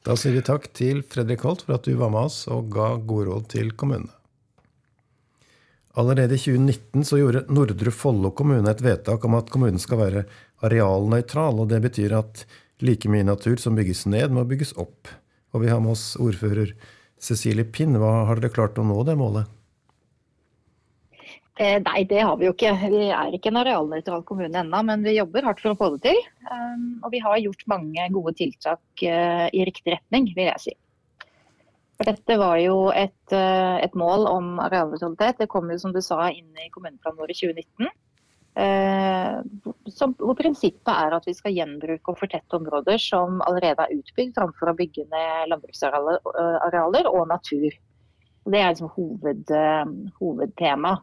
Da 0.06 0.14
sier 0.20 0.36
vi 0.36 0.44
takk 0.44 0.68
til 0.76 1.00
Fredrik 1.02 1.42
Holt 1.48 1.64
for 1.66 1.78
at 1.78 1.88
du 1.88 1.96
var 1.98 2.12
med 2.14 2.28
oss 2.28 2.44
og 2.52 2.68
ga 2.74 2.92
gode 3.00 3.30
råd 3.30 3.48
til 3.56 3.72
kommunene. 3.74 4.12
Allerede 5.96 6.36
i 6.36 6.38
2019 6.38 7.06
så 7.08 7.16
gjorde 7.16 7.46
Nordre 7.48 7.90
Follo 7.94 8.30
kommune 8.36 8.68
et 8.68 8.82
vedtak 8.84 9.22
om 9.24 9.38
at 9.38 9.48
kommunen 9.48 9.80
skal 9.80 10.02
være 10.02 10.26
arealnøytral. 10.66 11.56
og 11.62 11.70
Det 11.72 11.80
betyr 11.88 12.12
at 12.18 12.44
like 12.84 13.08
mye 13.08 13.24
natur 13.24 13.56
som 13.56 13.78
bygges 13.78 14.04
ned, 14.04 14.28
må 14.28 14.44
bygges 14.44 14.74
opp. 14.76 15.08
Og 15.56 15.64
vi 15.64 15.72
har 15.72 15.80
med 15.80 15.96
oss 15.96 16.10
ordfører 16.20 16.74
Cecilie 17.18 17.64
Pinn. 17.64 17.96
Hva 18.00 18.26
har 18.28 18.40
dere 18.40 18.52
klart 18.54 18.78
å 18.80 18.84
nå 18.86 18.98
det 19.08 19.16
målet? 19.18 19.52
Eh, 21.56 21.78
nei, 21.80 22.02
det 22.04 22.20
har 22.20 22.36
vi 22.36 22.44
jo 22.44 22.52
ikke. 22.52 22.74
Vi 22.92 23.06
er 23.08 23.34
ikke 23.36 23.48
en 23.48 23.62
arealnøytral 23.62 24.24
kommune 24.28 24.60
ennå, 24.60 24.82
men 24.84 25.04
vi 25.06 25.16
jobber 25.16 25.46
hardt 25.48 25.62
for 25.64 25.72
å 25.72 25.78
få 25.78 25.88
det 25.94 26.02
til. 26.10 26.18
Um, 26.50 26.98
og 27.00 27.14
vi 27.14 27.22
har 27.24 27.38
gjort 27.40 27.64
mange 27.72 28.08
gode 28.12 28.34
tiltak 28.36 29.04
uh, 29.08 29.46
i 29.48 29.64
riktig 29.64 29.94
retning, 29.94 30.28
vil 30.36 30.50
jeg 30.50 30.64
si. 30.66 30.74
For 31.96 32.10
dette 32.10 32.36
var 32.36 32.58
jo 32.60 32.90
et, 32.92 33.16
uh, 33.32 33.80
et 33.80 33.96
mål 33.96 34.28
om 34.28 34.50
arealnøytralitet. 34.66 35.40
Det 35.40 35.48
kom 35.48 35.72
jo 35.72 35.78
som 35.80 35.96
du 35.96 36.02
sa 36.04 36.26
inn 36.28 36.50
i 36.60 36.68
kommuneplanen 36.74 37.22
vår 37.22 37.32
i 37.32 37.38
2019. 37.40 37.88
som, 38.56 40.14
hvor 40.16 40.36
prinsippet 40.38 40.88
er 40.88 41.12
at 41.12 41.26
vi 41.28 41.34
skal 41.36 41.52
gjenbruke 41.52 42.12
og 42.12 42.16
fortette 42.16 42.56
områder 42.56 42.96
som 43.02 43.42
allerede 43.44 43.84
er 43.84 43.98
utbygd, 43.98 44.32
framfor 44.38 44.72
å 44.72 44.76
bygge 44.78 45.04
ned 45.10 45.50
landbruksarealer 45.52 47.10
og 47.10 47.26
natur. 47.28 47.76
Det 48.46 48.62
er 48.62 48.72
liksom 48.72 48.92
hoved, 48.94 49.52
hovedtema. 50.20 50.94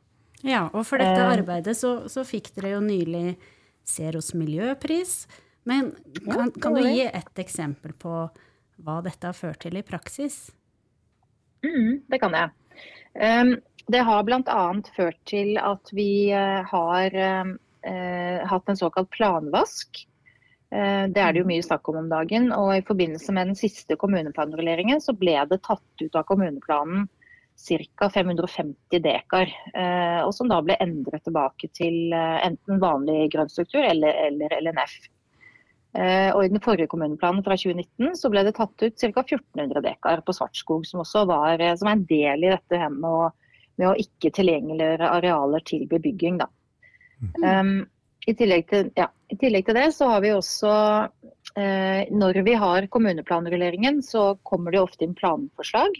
Ja, 0.43 0.65
og 0.73 0.87
for 0.87 0.99
dette 0.99 1.23
arbeidet 1.29 1.75
så, 1.77 2.07
så 2.11 2.25
fikk 2.27 2.49
dere 2.57 2.73
jo 2.75 2.81
nylig 2.83 3.35
Seros 3.87 4.33
miljøpris. 4.33 5.23
Men 5.67 5.91
kan, 6.25 6.51
kan, 6.51 6.75
du 6.75 6.83
gi 6.87 7.05
et 7.05 7.39
eksempel 7.39 7.93
på 7.99 8.25
hva 8.83 8.97
dette 9.05 9.29
har 9.29 9.37
ført 9.37 9.61
til 9.63 9.77
i 9.79 9.85
praksis? 9.85 10.47
Mm, 11.63 12.03
det 12.11 12.19
kan 12.19 12.35
jeg. 12.35 12.51
Um, 13.13 13.53
det 13.91 14.03
har 14.07 14.23
bl.a. 14.27 14.63
ført 14.95 15.19
til 15.29 15.57
at 15.59 15.91
vi 15.95 16.31
uh, 16.31 16.63
har 16.69 17.17
uh, 17.19 18.41
hatt 18.49 18.69
en 18.71 18.79
såkalt 18.79 19.11
planvask. 19.13 20.07
Det 20.73 21.21
er 21.21 21.35
det 21.35 21.43
jo 21.43 21.45
mye 21.45 21.61
snakk 21.61 21.85
om 21.91 21.99
om 21.99 22.07
dagen. 22.09 22.47
og 22.49 22.71
I 22.73 22.85
forbindelse 22.87 23.29
med 23.35 23.51
den 23.51 23.57
siste 23.59 23.93
kommuneplanrulleringen 24.01 25.03
så 25.03 25.13
ble 25.13 25.35
det 25.51 25.59
tatt 25.67 26.01
ut 26.01 26.15
av 26.17 26.23
kommuneplanen 26.25 27.03
ca. 27.61 28.07
550 28.09 29.03
dekar. 29.03 29.53
og 30.25 30.31
Som 30.33 30.49
da 30.49 30.57
ble 30.65 30.73
endret 30.81 31.21
tilbake 31.27 31.69
til 31.77 32.09
enten 32.17 32.81
vanlig 32.81 33.27
grønnstruktur 33.35 33.85
eller, 33.85 34.17
eller 34.31 34.57
LNF. 34.65 34.97
Eh, 35.93 36.31
og 36.33 36.41
I 36.41 36.49
den 36.49 36.61
forrige 36.63 36.89
kommuneplanen 36.89 37.43
fra 37.45 37.53
2019 37.59 38.15
så 38.17 38.29
ble 38.33 38.41
det 38.47 38.55
tatt 38.57 38.73
ut 38.81 38.97
ca. 38.97 39.21
1400 39.21 39.83
dekar 39.85 40.23
på 40.25 40.33
Svartskog, 40.33 40.87
som 40.89 41.03
også 41.03 41.25
var, 41.29 41.61
eh, 41.61 41.75
som 41.77 41.89
er 41.89 41.99
en 41.99 42.07
del 42.09 42.47
i 42.47 42.53
dette 42.55 42.79
med 42.89 43.05
å, 43.09 43.29
med 43.81 43.89
å 43.89 43.95
ikke 43.99 44.33
tilgjengeliggjøre 44.37 45.11
arealer 45.17 45.63
til 45.67 45.87
bebygging. 45.91 46.39
Da. 46.41 46.49
Mm. 47.23 47.43
Um, 47.43 47.73
i, 48.27 48.35
tillegg 48.37 48.67
til, 48.69 48.91
ja, 48.99 49.09
I 49.31 49.37
tillegg 49.39 49.67
til 49.67 49.79
det 49.79 49.87
så 49.95 50.09
har 50.13 50.21
vi 50.23 50.31
også 50.31 50.73
eh, 51.59 52.11
Når 52.11 52.39
vi 52.47 52.53
har 52.59 52.87
kommuneplanrulleringen, 52.91 54.01
så 54.05 54.33
kommer 54.47 54.71
det 54.71 54.83
ofte 54.83 55.07
inn 55.07 55.17
planforslag. 55.17 55.97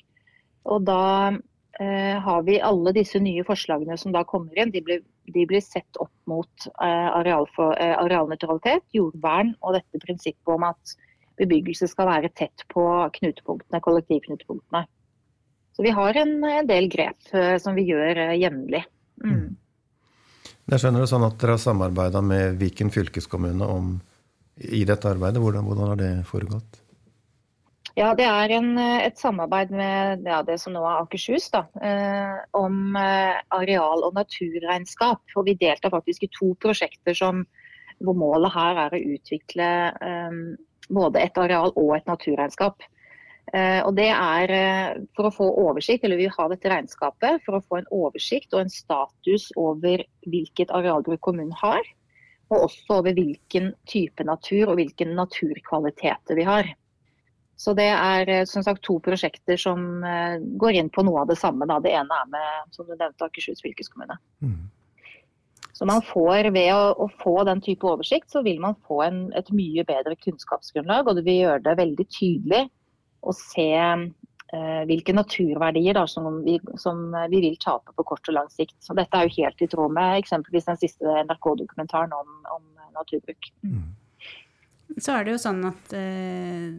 Og 0.72 0.86
da 0.88 1.34
eh, 1.34 2.16
har 2.24 2.46
vi 2.48 2.62
alle 2.64 2.96
disse 2.96 3.20
nye 3.20 3.44
forslagene 3.48 3.98
som 4.00 4.16
da 4.16 4.24
kommer 4.28 4.62
inn, 4.62 4.72
de 4.72 4.84
blir 4.86 5.04
de 5.26 5.46
blir 5.48 5.62
sett 5.62 5.98
opp 6.02 6.14
mot 6.28 6.68
eh, 6.68 7.10
areal 7.18 7.48
for, 7.56 7.76
eh, 7.80 7.96
arealnøytralitet, 7.96 8.86
jordvern 8.96 9.54
og 9.62 9.78
dette 9.78 10.02
prinsippet 10.04 10.52
om 10.52 10.66
at 10.68 10.96
bebyggelse 11.40 11.88
skal 11.90 12.10
være 12.10 12.32
tett 12.38 12.66
på 12.74 12.84
knutepunktene, 13.18 13.82
kollektivknutepunktene. 13.82 14.84
Så 15.74 15.84
vi 15.86 15.94
har 15.94 16.18
en, 16.22 16.38
en 16.44 16.70
del 16.70 16.88
grep 16.92 17.34
eh, 17.34 17.58
som 17.62 17.76
vi 17.78 17.88
gjør 17.90 18.24
jevnlig. 18.38 18.84
Mm. 19.24 19.56
Jeg 20.72 20.80
skjønner 20.80 21.04
det 21.04 21.10
sånn 21.12 21.26
at 21.28 21.36
dere 21.42 21.58
har 21.58 21.62
samarbeida 21.62 22.22
med 22.24 22.56
Viken 22.62 22.92
fylkeskommune 22.94 23.68
om, 23.68 23.98
i 24.64 24.86
dette 24.88 25.10
arbeidet. 25.10 25.42
Hvordan, 25.44 25.66
hvordan 25.68 25.92
har 25.92 26.00
det 26.00 26.14
foregått? 26.30 26.84
Ja, 27.94 28.14
Det 28.18 28.26
er 28.26 28.50
en, 28.56 28.78
eh, 28.78 29.06
et 29.06 29.20
samarbeid 29.22 29.70
med 29.70 30.24
ja, 30.26 30.42
det 30.42 30.60
som 30.60 30.74
nå 30.74 30.82
er 30.82 31.04
Akershus 31.04 31.52
da, 31.54 31.68
eh, 31.82 32.40
om 32.58 32.96
eh, 32.96 33.38
areal- 33.54 34.06
og 34.08 34.16
naturregnskap. 34.18 35.22
Og 35.36 35.46
Vi 35.46 35.54
deltar 35.54 35.94
faktisk 35.94 36.24
i 36.24 36.32
to 36.34 36.56
prosjekter 36.56 37.14
som, 37.14 37.46
hvor 38.02 38.18
målet 38.18 38.54
her 38.54 38.82
er 38.88 38.98
å 38.98 39.04
utvikle 39.14 39.70
eh, 39.94 40.40
både 40.90 41.22
et 41.22 41.38
areal- 41.38 41.76
og 41.76 41.96
et 41.98 42.10
naturregnskap. 42.10 42.82
Eh, 43.54 43.80
og 43.86 43.94
det 43.94 44.10
er 44.10 44.52
eh, 44.52 45.02
for 45.14 45.30
å 45.30 45.34
få 45.34 45.48
oversikt, 45.68 46.06
eller 46.06 46.18
Vi 46.18 46.26
vil 46.26 46.38
ha 46.38 46.48
dette 46.50 46.72
regnskapet 46.72 47.44
for 47.46 47.60
å 47.60 47.66
få 47.68 47.80
en 47.80 47.92
oversikt 47.94 48.56
og 48.56 48.64
en 48.64 48.74
status 48.74 49.52
over 49.62 50.02
hvilket 50.26 50.74
arealbruk 50.74 51.22
kommunen 51.22 51.54
har. 51.60 51.86
Og 52.50 52.66
også 52.66 52.98
over 53.02 53.14
hvilken 53.14 53.72
type 53.90 54.26
natur 54.26 54.72
og 54.72 54.80
hvilke 54.82 55.06
naturkvaliteter 55.06 56.38
vi 56.38 56.48
har. 56.50 56.74
Så 57.56 57.76
det 57.78 57.92
er 57.94 58.30
eh, 58.40 58.46
som 58.50 58.66
sagt 58.66 58.82
to 58.90 58.98
prosjekter 59.06 59.60
som 59.62 60.02
går 60.58 60.82
inn 60.82 60.90
på 60.90 61.06
noe 61.06 61.22
av 61.22 61.30
det 61.30 61.38
samme. 61.38 61.70
Da. 61.70 61.78
Det 61.84 61.94
ene 61.94 62.22
er 62.24 62.34
med 62.34 62.74
som 62.74 62.90
du 62.90 62.98
nevnte, 62.98 63.30
Akershus 63.30 63.62
fylkeskommune. 63.62 64.18
Mm. 64.42 64.64
Så 65.78 65.86
man 65.90 66.02
får, 66.06 66.50
Ved 66.54 66.74
å, 66.74 66.94
å, 67.06 67.12
få 67.22 67.44
den 67.46 67.62
type 67.62 67.86
oversikt, 67.86 68.34
så 68.34 68.42
vil 68.42 68.58
man 68.62 68.74
få 68.90 69.04
en, 69.06 69.28
et 69.38 69.50
mye 69.54 69.86
bedre 69.86 70.18
kunnskapsgrunnlag. 70.26 71.06
Og 71.06 71.22
det 71.22 71.30
vil 71.30 71.46
gjøre 71.46 71.68
det 71.70 71.82
veldig 71.86 72.06
tydelig 72.10 72.70
å 73.24 73.34
se 73.36 73.70
eh, 73.78 74.82
hvilke 74.90 75.16
naturverdier 75.16 75.98
da, 75.98 76.06
som, 76.10 76.42
vi, 76.46 76.58
som, 76.82 77.06
vi, 77.32 77.42
vil 77.48 77.58
tape 77.62 77.96
på 77.96 78.06
kort 78.12 78.30
og 78.32 78.38
lang 78.38 78.52
sikt. 78.54 78.76
Så 78.84 78.96
dette 78.98 79.18
er 79.18 79.28
jo 79.28 79.38
helt 79.42 79.64
i 79.64 79.70
tråd 79.72 79.96
med 79.96 80.20
eksempelvis 80.22 80.70
den 80.70 80.82
siste 80.82 81.18
NRK-dokumentaren 81.28 82.16
om, 82.18 82.34
om 82.58 82.90
naturbruk. 82.98 83.52
Mm. 83.64 83.94
Så 85.00 85.16
er 85.16 85.26
det 85.26 85.34
jo 85.34 85.42
sånn 85.42 85.64
at 85.72 85.96
eh, 85.98 86.70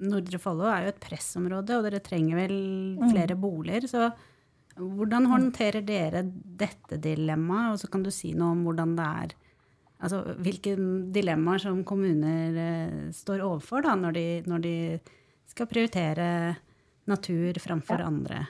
Nordre 0.00 0.40
Follo 0.40 0.66
er 0.70 0.86
jo 0.86 0.94
et 0.94 1.02
pressområde, 1.02 1.76
og 1.76 1.86
dere 1.86 2.02
trenger 2.04 2.40
vel 2.40 2.56
mm. 2.96 3.06
flere 3.12 3.36
mm. 3.36 3.42
boliger. 3.44 3.86
Så 3.90 4.08
hvordan 4.80 5.28
håndterer 5.30 5.84
dere 5.84 6.24
dette 6.24 6.98
dilemmaet? 7.02 7.74
Og 7.74 7.82
så 7.82 7.90
kan 7.92 8.04
du 8.06 8.10
si 8.14 8.32
noe 8.34 8.56
om 8.56 8.66
hvordan 8.68 8.98
det 8.98 9.12
er 9.22 9.38
Altså 10.00 10.22
hvilke 10.40 10.72
dilemmaer 11.12 11.60
som 11.60 11.82
kommuner 11.84 12.54
eh, 12.56 13.00
står 13.12 13.42
overfor 13.44 13.82
da, 13.84 13.92
når 14.00 14.14
de, 14.16 14.22
når 14.48 14.62
de 14.64 14.76
skal 15.50 15.68
prioritere 15.70 16.26
natur 17.10 17.58
framfor 17.62 18.02
ja. 18.02 18.06
andre 18.06 18.44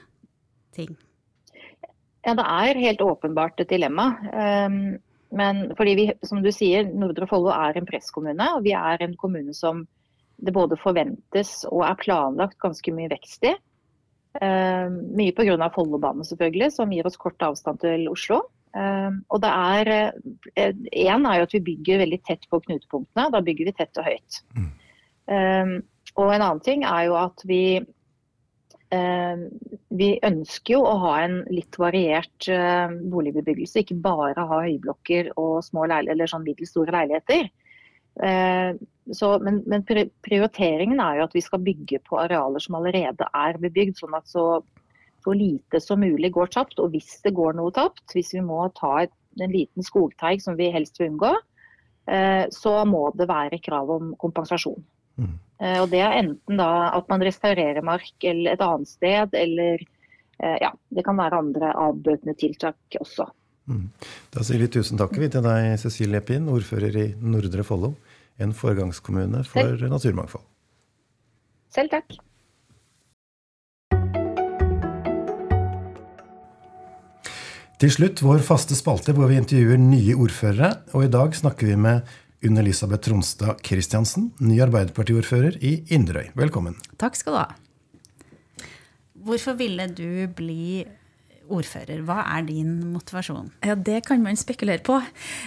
ting. 0.75 0.95
Ja, 2.21 2.35
det 2.37 2.45
er 2.45 2.81
helt 2.83 3.01
åpenbart 3.01 3.63
et 3.63 3.71
dilemma. 3.71 4.11
Um, 4.29 4.99
men 5.33 5.63
fordi 5.77 5.95
vi, 5.97 6.05
som 6.27 6.43
du 6.43 6.51
sier, 6.53 6.85
Nordre 6.85 7.25
Follo 7.29 7.49
er 7.55 7.79
en 7.79 7.87
presskommune, 7.87 8.47
og 8.57 8.65
vi 8.67 8.75
er 8.77 9.01
en 9.01 9.15
kommune 9.17 9.55
som 9.57 9.85
det 10.41 10.53
både 10.53 10.77
forventes 10.81 11.61
og 11.69 11.83
er 11.85 11.99
planlagt 12.01 12.59
ganske 12.61 12.93
mye 12.93 13.09
vekst 13.11 13.45
i. 13.49 13.55
Uh, 14.37 14.87
mye 15.17 15.33
pga. 15.35 15.57
Follobanen 15.73 16.27
selvfølgelig, 16.27 16.71
som 16.77 16.93
gir 16.93 17.07
oss 17.09 17.19
kort 17.19 17.41
avstand 17.45 17.81
til 17.81 18.05
Oslo. 18.11 18.43
Uh, 18.71 19.17
og 19.33 19.41
det 19.43 19.49
er 19.51 19.89
Én 20.55 21.25
uh, 21.25 21.31
er 21.33 21.41
jo 21.41 21.47
at 21.47 21.55
vi 21.57 21.65
bygger 21.73 22.05
veldig 22.05 22.21
tett 22.27 22.45
på 22.51 22.61
knutepunktene. 22.67 23.31
Da 23.33 23.41
bygger 23.43 23.71
vi 23.71 23.75
tett 23.79 23.97
og 23.97 24.07
høyt. 24.07 24.43
Mm. 24.55 24.69
Og 26.19 26.33
en 26.33 26.41
annen 26.41 26.63
ting 26.65 26.83
er 26.83 27.07
jo 27.07 27.17
at 27.19 27.43
vi 27.47 27.81
Eh, 28.91 29.43
vi 29.95 30.07
ønsker 30.27 30.73
jo 30.75 30.81
å 30.83 30.97
ha 31.05 31.11
en 31.23 31.37
litt 31.47 31.77
variert 31.79 32.47
eh, 32.51 32.91
boligbebyggelse, 33.13 33.85
ikke 33.85 34.01
bare 34.03 34.47
ha 34.49 34.63
høyblokker 34.65 35.29
og 35.39 35.61
små 35.63 35.85
eller 35.87 36.27
sånn 36.27 36.43
middels 36.43 36.73
store 36.73 36.91
leiligheter. 36.97 37.47
Eh, 38.27 38.71
så, 39.15 39.29
men, 39.43 39.61
men, 39.71 39.85
prioriteringen 39.87 40.99
er 40.99 41.21
jo 41.21 41.27
at 41.29 41.37
vi 41.37 41.43
skal 41.45 41.63
bygge 41.63 42.01
på 42.07 42.19
arealer 42.19 42.63
som 42.63 42.75
allerede 42.81 43.29
er 43.31 43.59
bebygd, 43.63 44.01
sånn 44.01 44.17
at 44.17 44.27
så, 44.27 44.45
så 45.23 45.35
lite 45.35 45.79
som 45.79 46.03
mulig 46.03 46.33
går 46.35 46.51
tapt. 46.51 46.83
Og 46.83 46.91
hvis 46.91 47.13
det 47.23 47.35
går 47.37 47.55
noe 47.59 47.71
tapt, 47.75 48.03
hvis 48.11 48.33
vi 48.35 48.43
må 48.43 48.65
ta 48.75 49.05
en 49.05 49.55
liten 49.55 49.87
skogteig 49.87 50.43
som 50.43 50.59
vi 50.59 50.67
helst 50.73 50.99
vil 50.99 51.13
unngå, 51.13 51.31
så 52.51 52.71
må 52.89 53.05
det 53.15 53.27
være 53.29 53.61
krav 53.63 53.91
om 53.93 54.09
kompensasjon. 54.19 54.81
Mm. 55.21 55.35
Eh, 55.61 55.77
og 55.81 55.91
Det 55.93 56.01
er 56.01 56.17
enten 56.17 56.57
da 56.57 56.89
at 56.97 57.09
man 57.11 57.21
restaurerer 57.25 57.85
mark 57.85 58.25
eller 58.25 58.55
et 58.55 58.63
annet 58.65 58.89
sted, 58.89 59.35
eller 59.37 59.83
eh, 60.41 60.57
ja, 60.63 60.71
det 60.89 61.05
kan 61.05 61.19
være 61.19 61.41
andre 61.43 61.73
avbøtende 61.77 62.35
tiltak 62.39 62.97
også. 62.99 63.29
Mm. 63.69 63.85
Da 64.33 64.43
sier 64.43 64.63
vi 64.63 64.71
tusen 64.73 64.97
takk 64.99 65.13
til 65.21 65.45
deg, 65.45 65.75
Cecilie 65.79 66.23
Pinn, 66.25 66.49
ordfører 66.49 66.97
i 66.97 67.05
Nordre 67.21 67.63
Follo, 67.67 67.93
en 68.41 68.55
foregangskommune 68.57 69.45
for 69.45 69.61
Selv. 69.61 69.87
naturmangfold. 69.93 70.47
Selv 71.71 71.93
takk. 71.93 72.17
Til 77.81 77.89
slutt 77.89 78.19
vår 78.21 78.43
faste 78.45 78.75
spalte 78.77 79.13
hvor 79.17 79.29
vi 79.31 79.39
intervjuer 79.41 79.79
nye 79.81 80.13
ordførere. 80.13 80.73
Og 80.93 81.07
i 81.07 81.13
dag 81.13 81.33
snakker 81.33 81.71
vi 81.71 81.77
med 81.81 82.03
Unn 82.41 82.57
Elisabeth 82.57 83.05
Tronstad 83.05 83.59
Christiansen, 83.61 84.31
ny 84.41 84.55
Arbeiderpartiordfører 84.65 85.59
i 85.61 85.75
Inderøy. 85.93 86.31
Velkommen. 86.33 86.73
Takk 86.97 87.19
skal 87.19 87.35
du 87.35 87.37
ha. 87.37 87.51
Hvorfor 89.21 89.53
ville 89.59 89.85
du 89.93 90.25
bli 90.33 90.81
ordfører? 91.51 91.99
Hva 92.07 92.23
er 92.23 92.47
din 92.47 92.71
motivasjon? 92.95 93.51
Ja, 93.61 93.75
Det 93.75 93.99
kan 94.07 94.23
man 94.23 94.39
spekulere 94.39 94.81
på. 94.81 94.97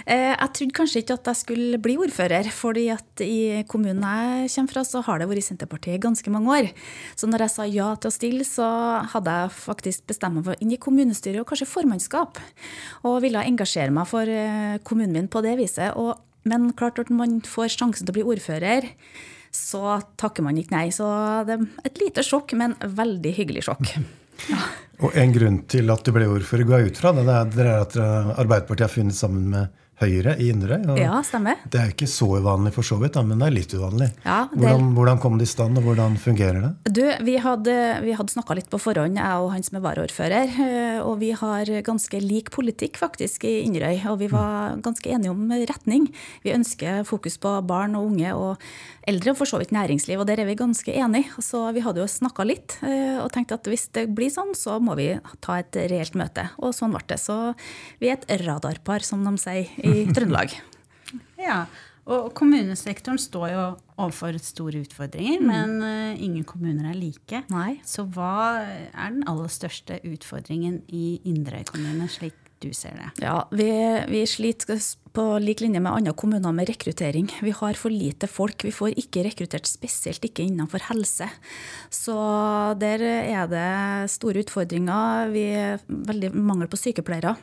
Eh, 0.07 0.31
jeg 0.39 0.53
trodde 0.53 0.71
kanskje 0.77 1.01
ikke 1.01 1.17
at 1.19 1.27
jeg 1.27 1.35
skulle 1.35 1.77
bli 1.83 1.97
ordfører. 1.97 2.49
fordi 2.49 2.87
at 2.93 3.19
i 3.19 3.65
kommunen 3.67 3.99
jeg 3.99 4.49
kommer 4.55 4.71
fra, 4.71 4.83
så 4.85 5.03
har 5.03 5.19
det 5.19 5.27
vært 5.27 5.43
Senterpartiet 5.43 5.95
i 5.95 5.99
ganske 6.07 6.31
mange 6.31 6.47
år. 6.47 6.73
Så 7.17 7.27
når 7.27 7.39
jeg 7.39 7.49
sa 7.49 7.63
ja 7.63 7.95
til 7.95 8.07
å 8.07 8.13
stille, 8.13 8.45
så 8.45 9.03
hadde 9.11 9.31
jeg 9.31 9.49
faktisk 9.51 10.07
bestemt 10.07 10.35
meg 10.35 10.45
for 10.45 10.55
inn 10.61 10.71
i 10.71 10.77
kommunestyret 10.77 11.41
og 11.41 11.47
kanskje 11.47 11.67
formannskap. 11.67 12.39
Og 13.03 13.21
ville 13.21 13.43
engasjere 13.43 13.91
meg 13.91 14.07
for 14.07 14.23
eh, 14.23 14.77
kommunen 14.77 15.11
min 15.11 15.27
på 15.27 15.43
det 15.43 15.57
viset. 15.57 15.91
Og 15.97 16.15
men 16.49 16.71
klart 16.77 17.01
når 17.01 17.17
man 17.17 17.37
får 17.45 17.73
sjansen 17.75 18.05
til 18.05 18.13
å 18.13 18.17
bli 18.19 18.27
ordfører, 18.35 18.89
så 19.55 19.99
takker 20.19 20.45
man 20.45 20.57
ikke 20.59 20.75
nei. 20.75 20.87
Så 20.93 21.07
det 21.47 21.57
er 21.57 21.65
et 21.87 22.01
lite 22.01 22.25
sjokk, 22.25 22.53
men 22.59 22.75
veldig 22.81 23.31
hyggelig 23.37 23.67
sjokk. 23.69 23.95
Ja. 24.51 24.65
Og 25.03 25.15
en 25.19 25.33
grunn 25.35 25.57
til 25.67 25.91
at 25.91 26.07
du 26.07 26.11
ble 26.15 26.27
ordfører, 26.31 26.67
går 26.67 26.81
jeg 26.81 26.93
ut 26.93 26.99
fra, 27.01 27.11
det 27.15 27.25
er, 27.27 27.71
at 27.81 27.97
Arbeiderpartiet 27.99 28.85
har 28.85 28.93
funnet 28.93 29.17
sammen 29.17 29.49
med 29.51 29.84
Høyre 29.95 30.33
i 30.43 30.49
Inderøy. 30.51 30.97
Ja, 30.99 31.21
stemmer. 31.23 31.61
Det 31.71 31.79
er 31.79 31.91
ikke 31.93 32.07
så 32.11 32.27
uvanlig 32.35 32.73
for 32.75 32.83
så 32.83 32.97
vidt, 32.99 33.13
da, 33.15 33.21
men 33.23 33.39
det 33.39 33.45
er 33.47 33.53
litt 33.55 33.71
uvanlig. 33.71 34.09
Ja, 34.25 34.41
det... 34.51 34.59
hvordan, 34.59 34.89
hvordan, 34.97 35.21
kom 35.23 35.37
det 35.39 35.47
i 35.47 35.51
stand, 35.53 35.79
og 35.79 35.87
hvordan 35.87 36.17
fungerer 36.19 36.65
det? 36.65 36.71
Du, 36.97 37.03
Vi 37.23 37.37
hadde, 37.39 37.75
vi 38.03 38.15
hadde 38.17 38.33
snakka 38.33 38.57
litt 38.59 38.67
på 38.71 38.79
forhånd, 38.81 39.15
jeg 39.15 39.45
og 39.45 39.53
han 39.53 39.63
som 39.63 39.79
er 39.79 39.85
varaordfører. 39.85 40.57
Eh, 40.65 40.99
og 40.99 41.21
vi 41.21 41.31
har 41.39 41.71
ganske 41.87 42.19
lik 42.19 42.51
politikk 42.51 42.99
faktisk 42.99 43.47
i 43.47 43.61
Inderøy. 43.63 44.01
Og 44.11 44.19
vi 44.19 44.29
var 44.33 44.75
ganske 44.83 45.15
enige 45.15 45.31
om 45.31 45.47
retning. 45.71 46.09
Vi 46.43 46.51
ønsker 46.55 47.07
fokus 47.07 47.39
på 47.39 47.55
barn 47.63 47.95
og 47.95 48.09
unge 48.11 48.35
og 48.35 48.67
eldre, 49.07 49.31
og 49.31 49.39
for 49.39 49.47
så 49.47 49.61
vidt 49.61 49.71
næringsliv. 49.75 50.19
Og 50.19 50.27
der 50.27 50.43
er 50.43 50.49
vi 50.49 50.57
ganske 50.59 50.91
enige. 50.91 51.31
Så 51.39 51.63
vi 51.71 51.85
hadde 51.85 52.03
jo 52.03 52.09
snakka 52.11 52.43
litt 52.43 52.77
eh, 52.83 53.21
og 53.21 53.31
tenkte 53.31 53.61
at 53.61 53.71
hvis 53.71 53.87
det 53.95 54.09
blir 54.11 54.33
sånn, 54.33 54.51
så 54.59 54.75
må 54.83 54.99
vi 54.99 55.13
ta 55.45 55.61
et 55.63 55.79
reelt 55.87 56.19
møte. 56.19 56.49
Og 56.59 56.75
sånn 56.75 56.91
ble 56.91 57.05
det. 57.07 57.21
Så 57.23 57.39
vi 58.03 58.11
er 58.11 58.19
et 58.19 58.43
radarpar, 58.43 59.07
som 59.07 59.23
de 59.23 59.37
sier 59.39 59.84
i 59.85 60.05
Trøndelag. 60.13 60.55
ja, 61.39 61.65
og 62.05 62.29
kommunesektoren 62.37 63.17
står 63.21 63.47
jo 63.49 63.63
overfor 63.95 64.37
store 64.43 64.83
utfordringer, 64.85 65.41
mm. 65.41 65.47
men 65.49 65.75
uh, 65.81 66.23
ingen 66.23 66.45
kommuner 66.45 66.91
er 66.91 66.97
like. 66.99 67.41
Nei. 67.53 67.79
Så 67.87 68.05
hva 68.13 68.61
er 68.91 69.15
den 69.15 69.23
aller 69.29 69.49
største 69.49 69.97
utfordringen 70.05 70.83
i 70.93 71.19
Inderøy 71.25 71.65
kommune, 71.71 72.09
slik 72.11 72.37
du 72.61 72.69
ser 72.77 72.97
det? 72.99 73.09
Ja, 73.25 73.39
vi, 73.53 73.71
vi 74.11 74.21
sliter 74.29 74.77
på 75.15 75.23
lik 75.39 75.61
linje 75.63 75.79
med 75.79 75.93
andre 75.93 76.13
kommuner 76.17 76.51
med 76.51 76.67
rekruttering. 76.69 77.29
Vi 77.41 77.53
har 77.55 77.79
for 77.79 77.93
lite 77.93 78.27
folk. 78.27 78.65
Vi 78.67 78.73
får 78.75 78.97
ikke 78.99 79.23
rekruttert, 79.25 79.67
spesielt 79.69 80.23
ikke 80.27 80.43
innenfor 80.43 80.83
helse. 80.89 81.29
Så 81.93 82.15
der 82.81 83.03
er 83.05 83.47
det 83.51 84.11
store 84.11 84.43
utfordringer. 84.43 85.31
Vi 85.31 85.45
er 85.55 85.83
veldig 85.87 86.33
mangel 86.35 86.71
på 86.71 86.79
sykepleiere. 86.79 87.35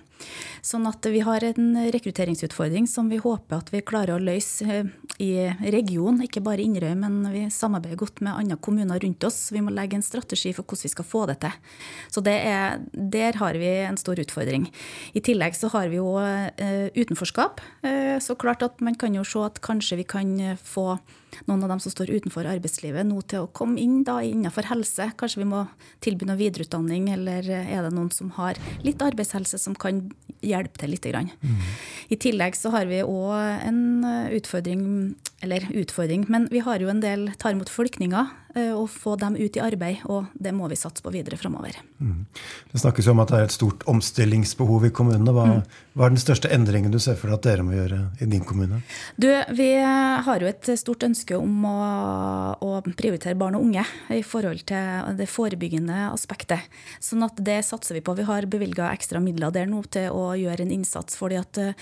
Sånn 0.62 0.86
at 0.86 1.02
vi 1.10 1.22
har 1.26 1.42
en 1.42 1.74
rekrutteringsutfordring 1.94 2.86
som 2.90 3.08
vi 3.10 3.18
håper 3.22 3.58
at 3.58 3.72
vi 3.74 3.82
klarer 3.82 4.14
å 4.14 4.22
løse 4.22 4.66
eh, 4.68 4.90
i 5.22 5.32
regionen, 5.74 6.22
ikke 6.26 6.42
bare 6.44 6.62
Inderøy, 6.62 6.94
men 7.00 7.18
vi 7.32 7.44
samarbeider 7.50 7.98
godt 7.98 8.22
med 8.22 8.36
andre 8.36 8.58
kommuner 8.62 9.02
rundt 9.02 9.26
oss. 9.26 9.40
Vi 9.54 9.62
må 9.64 9.74
legge 9.74 9.98
en 9.98 10.06
strategi 10.06 10.54
for 10.54 10.62
hvordan 10.62 10.86
vi 10.86 10.92
skal 10.94 11.08
få 11.08 11.24
det 11.30 11.40
til. 11.42 11.58
Så 12.14 12.22
det 12.24 12.36
er, 12.46 12.78
der 12.92 13.38
har 13.42 13.58
vi 13.58 13.72
en 13.82 13.98
stor 14.00 14.22
utfordring. 14.22 14.68
I 15.18 15.24
tillegg 15.24 15.58
så 15.58 15.72
har 15.74 15.90
vi 15.90 15.98
jo 15.98 16.14
uh, 16.14 16.86
utenforskap. 16.94 17.61
Uh, 17.82 18.18
så 18.20 18.34
klart 18.34 18.62
at 18.62 18.80
man 18.80 18.94
kan 18.94 19.14
jo 19.14 19.24
se 19.24 19.44
at 19.44 19.60
kanskje 19.60 19.96
vi 19.96 20.06
kan 20.06 20.56
få 20.62 20.96
noen 21.48 21.64
av 21.64 21.72
dem 21.72 21.82
som 21.82 21.94
står 21.94 22.12
utenfor 22.12 22.48
arbeidslivet, 22.50 23.06
nå 23.08 23.22
til 23.30 23.46
å 23.46 23.50
komme 23.54 23.80
inn 23.82 24.02
da 24.06 24.18
innenfor 24.24 24.68
helse. 24.70 25.10
Kanskje 25.18 25.42
vi 25.42 25.48
må 25.52 25.64
tilby 26.04 26.28
noe 26.28 26.40
videreutdanning, 26.40 27.10
eller 27.14 27.48
er 27.62 27.86
det 27.86 27.94
noen 27.94 28.12
som 28.14 28.32
har 28.38 28.60
litt 28.86 29.02
arbeidshelse 29.02 29.60
som 29.60 29.76
kan 29.78 30.04
hjelpe 30.42 30.80
til 30.82 30.94
litt? 30.94 31.02
Mm. 31.02 31.62
I 32.14 32.16
tillegg 32.20 32.54
så 32.56 32.70
har 32.74 32.86
vi 32.86 33.00
òg 33.02 33.64
en 33.66 34.04
utfordring, 34.36 34.84
eller 35.42 35.66
utfordring, 35.82 36.28
men 36.30 36.46
vi 36.52 36.62
har 36.62 36.82
jo 36.82 36.92
en 36.92 37.02
del 37.02 37.26
tar 37.42 37.56
imot 37.56 37.72
flyktninger 37.72 38.30
Eh, 38.52 38.72
og 38.76 38.90
få 38.92 39.14
dem 39.16 39.36
ut 39.40 39.56
i 39.56 39.62
arbeid. 39.64 40.02
Og 40.12 40.28
det 40.34 40.52
må 40.52 40.68
vi 40.68 40.76
satse 40.76 41.02
på 41.04 41.12
videre 41.14 41.38
framover. 41.40 41.78
Mm. 42.02 42.26
Det 42.72 42.80
snakkes 42.82 43.08
jo 43.08 43.14
om 43.14 43.22
at 43.24 43.32
det 43.32 43.38
er 43.38 43.46
et 43.48 43.54
stort 43.54 43.86
omstillingsbehov 43.88 44.84
i 44.88 44.92
kommunene. 44.92 45.32
Hva, 45.32 45.46
mm. 45.48 45.78
hva, 45.96 46.06
er 46.06 46.12
den 46.12 46.20
største 46.20 46.50
endringen 46.52 46.92
du 46.92 46.98
ser 47.00 47.16
for 47.20 47.30
deg 47.30 47.38
at 47.38 47.46
dere 47.48 47.64
må 47.64 47.76
gjøre 47.76 48.00
i 48.20 48.28
din 48.28 48.44
kommune? 48.44 48.82
Du, 49.16 49.30
vi 49.56 49.70
har 49.80 50.44
jo 50.44 50.50
et 50.50 50.72
stort 50.80 51.06
ønske 51.08 51.21
om 51.38 51.64
å, 51.68 51.76
å, 52.58 52.70
prioritere 52.98 53.38
barn 53.38 53.54
og 53.58 53.66
unge 53.68 53.84
i 54.12 54.22
forhold 54.26 54.64
til 54.68 55.16
det 55.18 55.28
forebyggende 55.30 56.08
aspektet. 56.10 56.66
Sånn 57.02 57.22
at 57.26 57.38
det 57.38 57.60
satser 57.66 57.98
vi 57.98 58.02
på. 58.04 58.16
Vi 58.18 58.26
har 58.26 58.48
bevilga 58.50 58.90
ekstra 58.90 59.22
midler 59.22 59.54
der 59.54 59.70
nå 59.70 59.84
til 59.92 60.10
å 60.10 60.32
gjøre 60.38 60.66
en 60.66 60.74
innsats. 60.74 61.16
fordi 61.18 61.38
at 61.40 61.60
eh, 61.62 61.78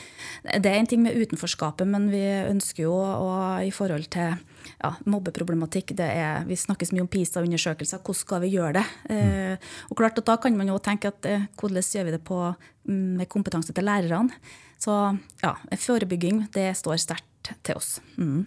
det 0.60 0.70
er 0.70 0.78
en 0.78 0.90
ting 0.90 1.02
med 1.02 1.16
utenforskapet, 1.16 1.88
men 1.88 2.10
vi 2.12 2.22
ønsker 2.50 2.84
jo 2.84 2.94
å, 2.94 3.32
i 3.64 3.72
forhold 3.74 4.10
til 4.12 4.36
ja, 4.80 4.92
mobbeproblematikk. 5.08 5.94
Det 5.96 6.08
er, 6.20 6.44
vi 6.48 6.58
snakkes 6.60 6.92
mye 6.94 7.06
om 7.06 7.10
PISA-undersøkelser. 7.10 8.04
Hvordan 8.04 8.20
skal 8.20 8.44
vi 8.44 8.54
gjøre 8.54 8.80
det? 8.80 8.86
Eh, 9.16 9.70
og 9.88 9.98
klart 9.98 10.18
at 10.20 10.28
Da 10.30 10.36
kan 10.38 10.56
man 10.56 10.68
jo 10.68 10.78
tenke 10.78 11.10
at 11.10 11.26
eh, 11.26 11.48
hvordan 11.58 11.82
gjør 11.82 12.10
vi 12.10 12.16
det 12.16 12.22
på, 12.26 12.40
mm, 12.86 13.16
med 13.22 13.32
kompetanse 13.32 13.74
til 13.74 13.88
lærerne? 13.88 14.36
Så 14.80 14.94
ja, 15.42 15.54
forebygging 15.76 16.46
det 16.54 16.72
står 16.78 17.00
sterkt 17.02 17.52
til 17.66 17.76
oss. 17.76 17.98
Mm. 18.16 18.46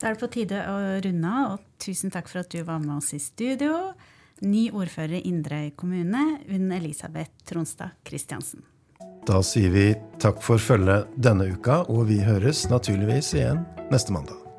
Da 0.00 0.08
er 0.08 0.16
det 0.16 0.22
på 0.22 0.30
tide 0.32 0.62
å 0.64 0.76
runde 1.04 1.30
av, 1.30 1.58
og 1.58 1.84
tusen 1.84 2.12
takk 2.12 2.30
for 2.30 2.40
at 2.40 2.48
du 2.48 2.62
var 2.64 2.80
med 2.80 2.96
oss 2.96 3.12
i 3.12 3.20
studio. 3.20 3.92
Ny 4.40 4.70
ordfører 4.72 5.18
i 5.18 5.26
Inderøy 5.28 5.74
kommune, 5.76 6.22
Unn 6.48 6.72
Elisabeth 6.72 7.44
Tronstad 7.44 7.98
Christiansen. 8.08 8.64
Da 9.28 9.42
sier 9.44 9.68
vi 9.74 9.90
takk 10.22 10.40
for 10.44 10.56
følget 10.56 11.12
denne 11.20 11.50
uka, 11.52 11.82
og 11.92 12.08
vi 12.08 12.22
høres 12.24 12.64
naturligvis 12.72 13.34
igjen 13.36 13.60
neste 13.92 14.16
mandag. 14.16 14.49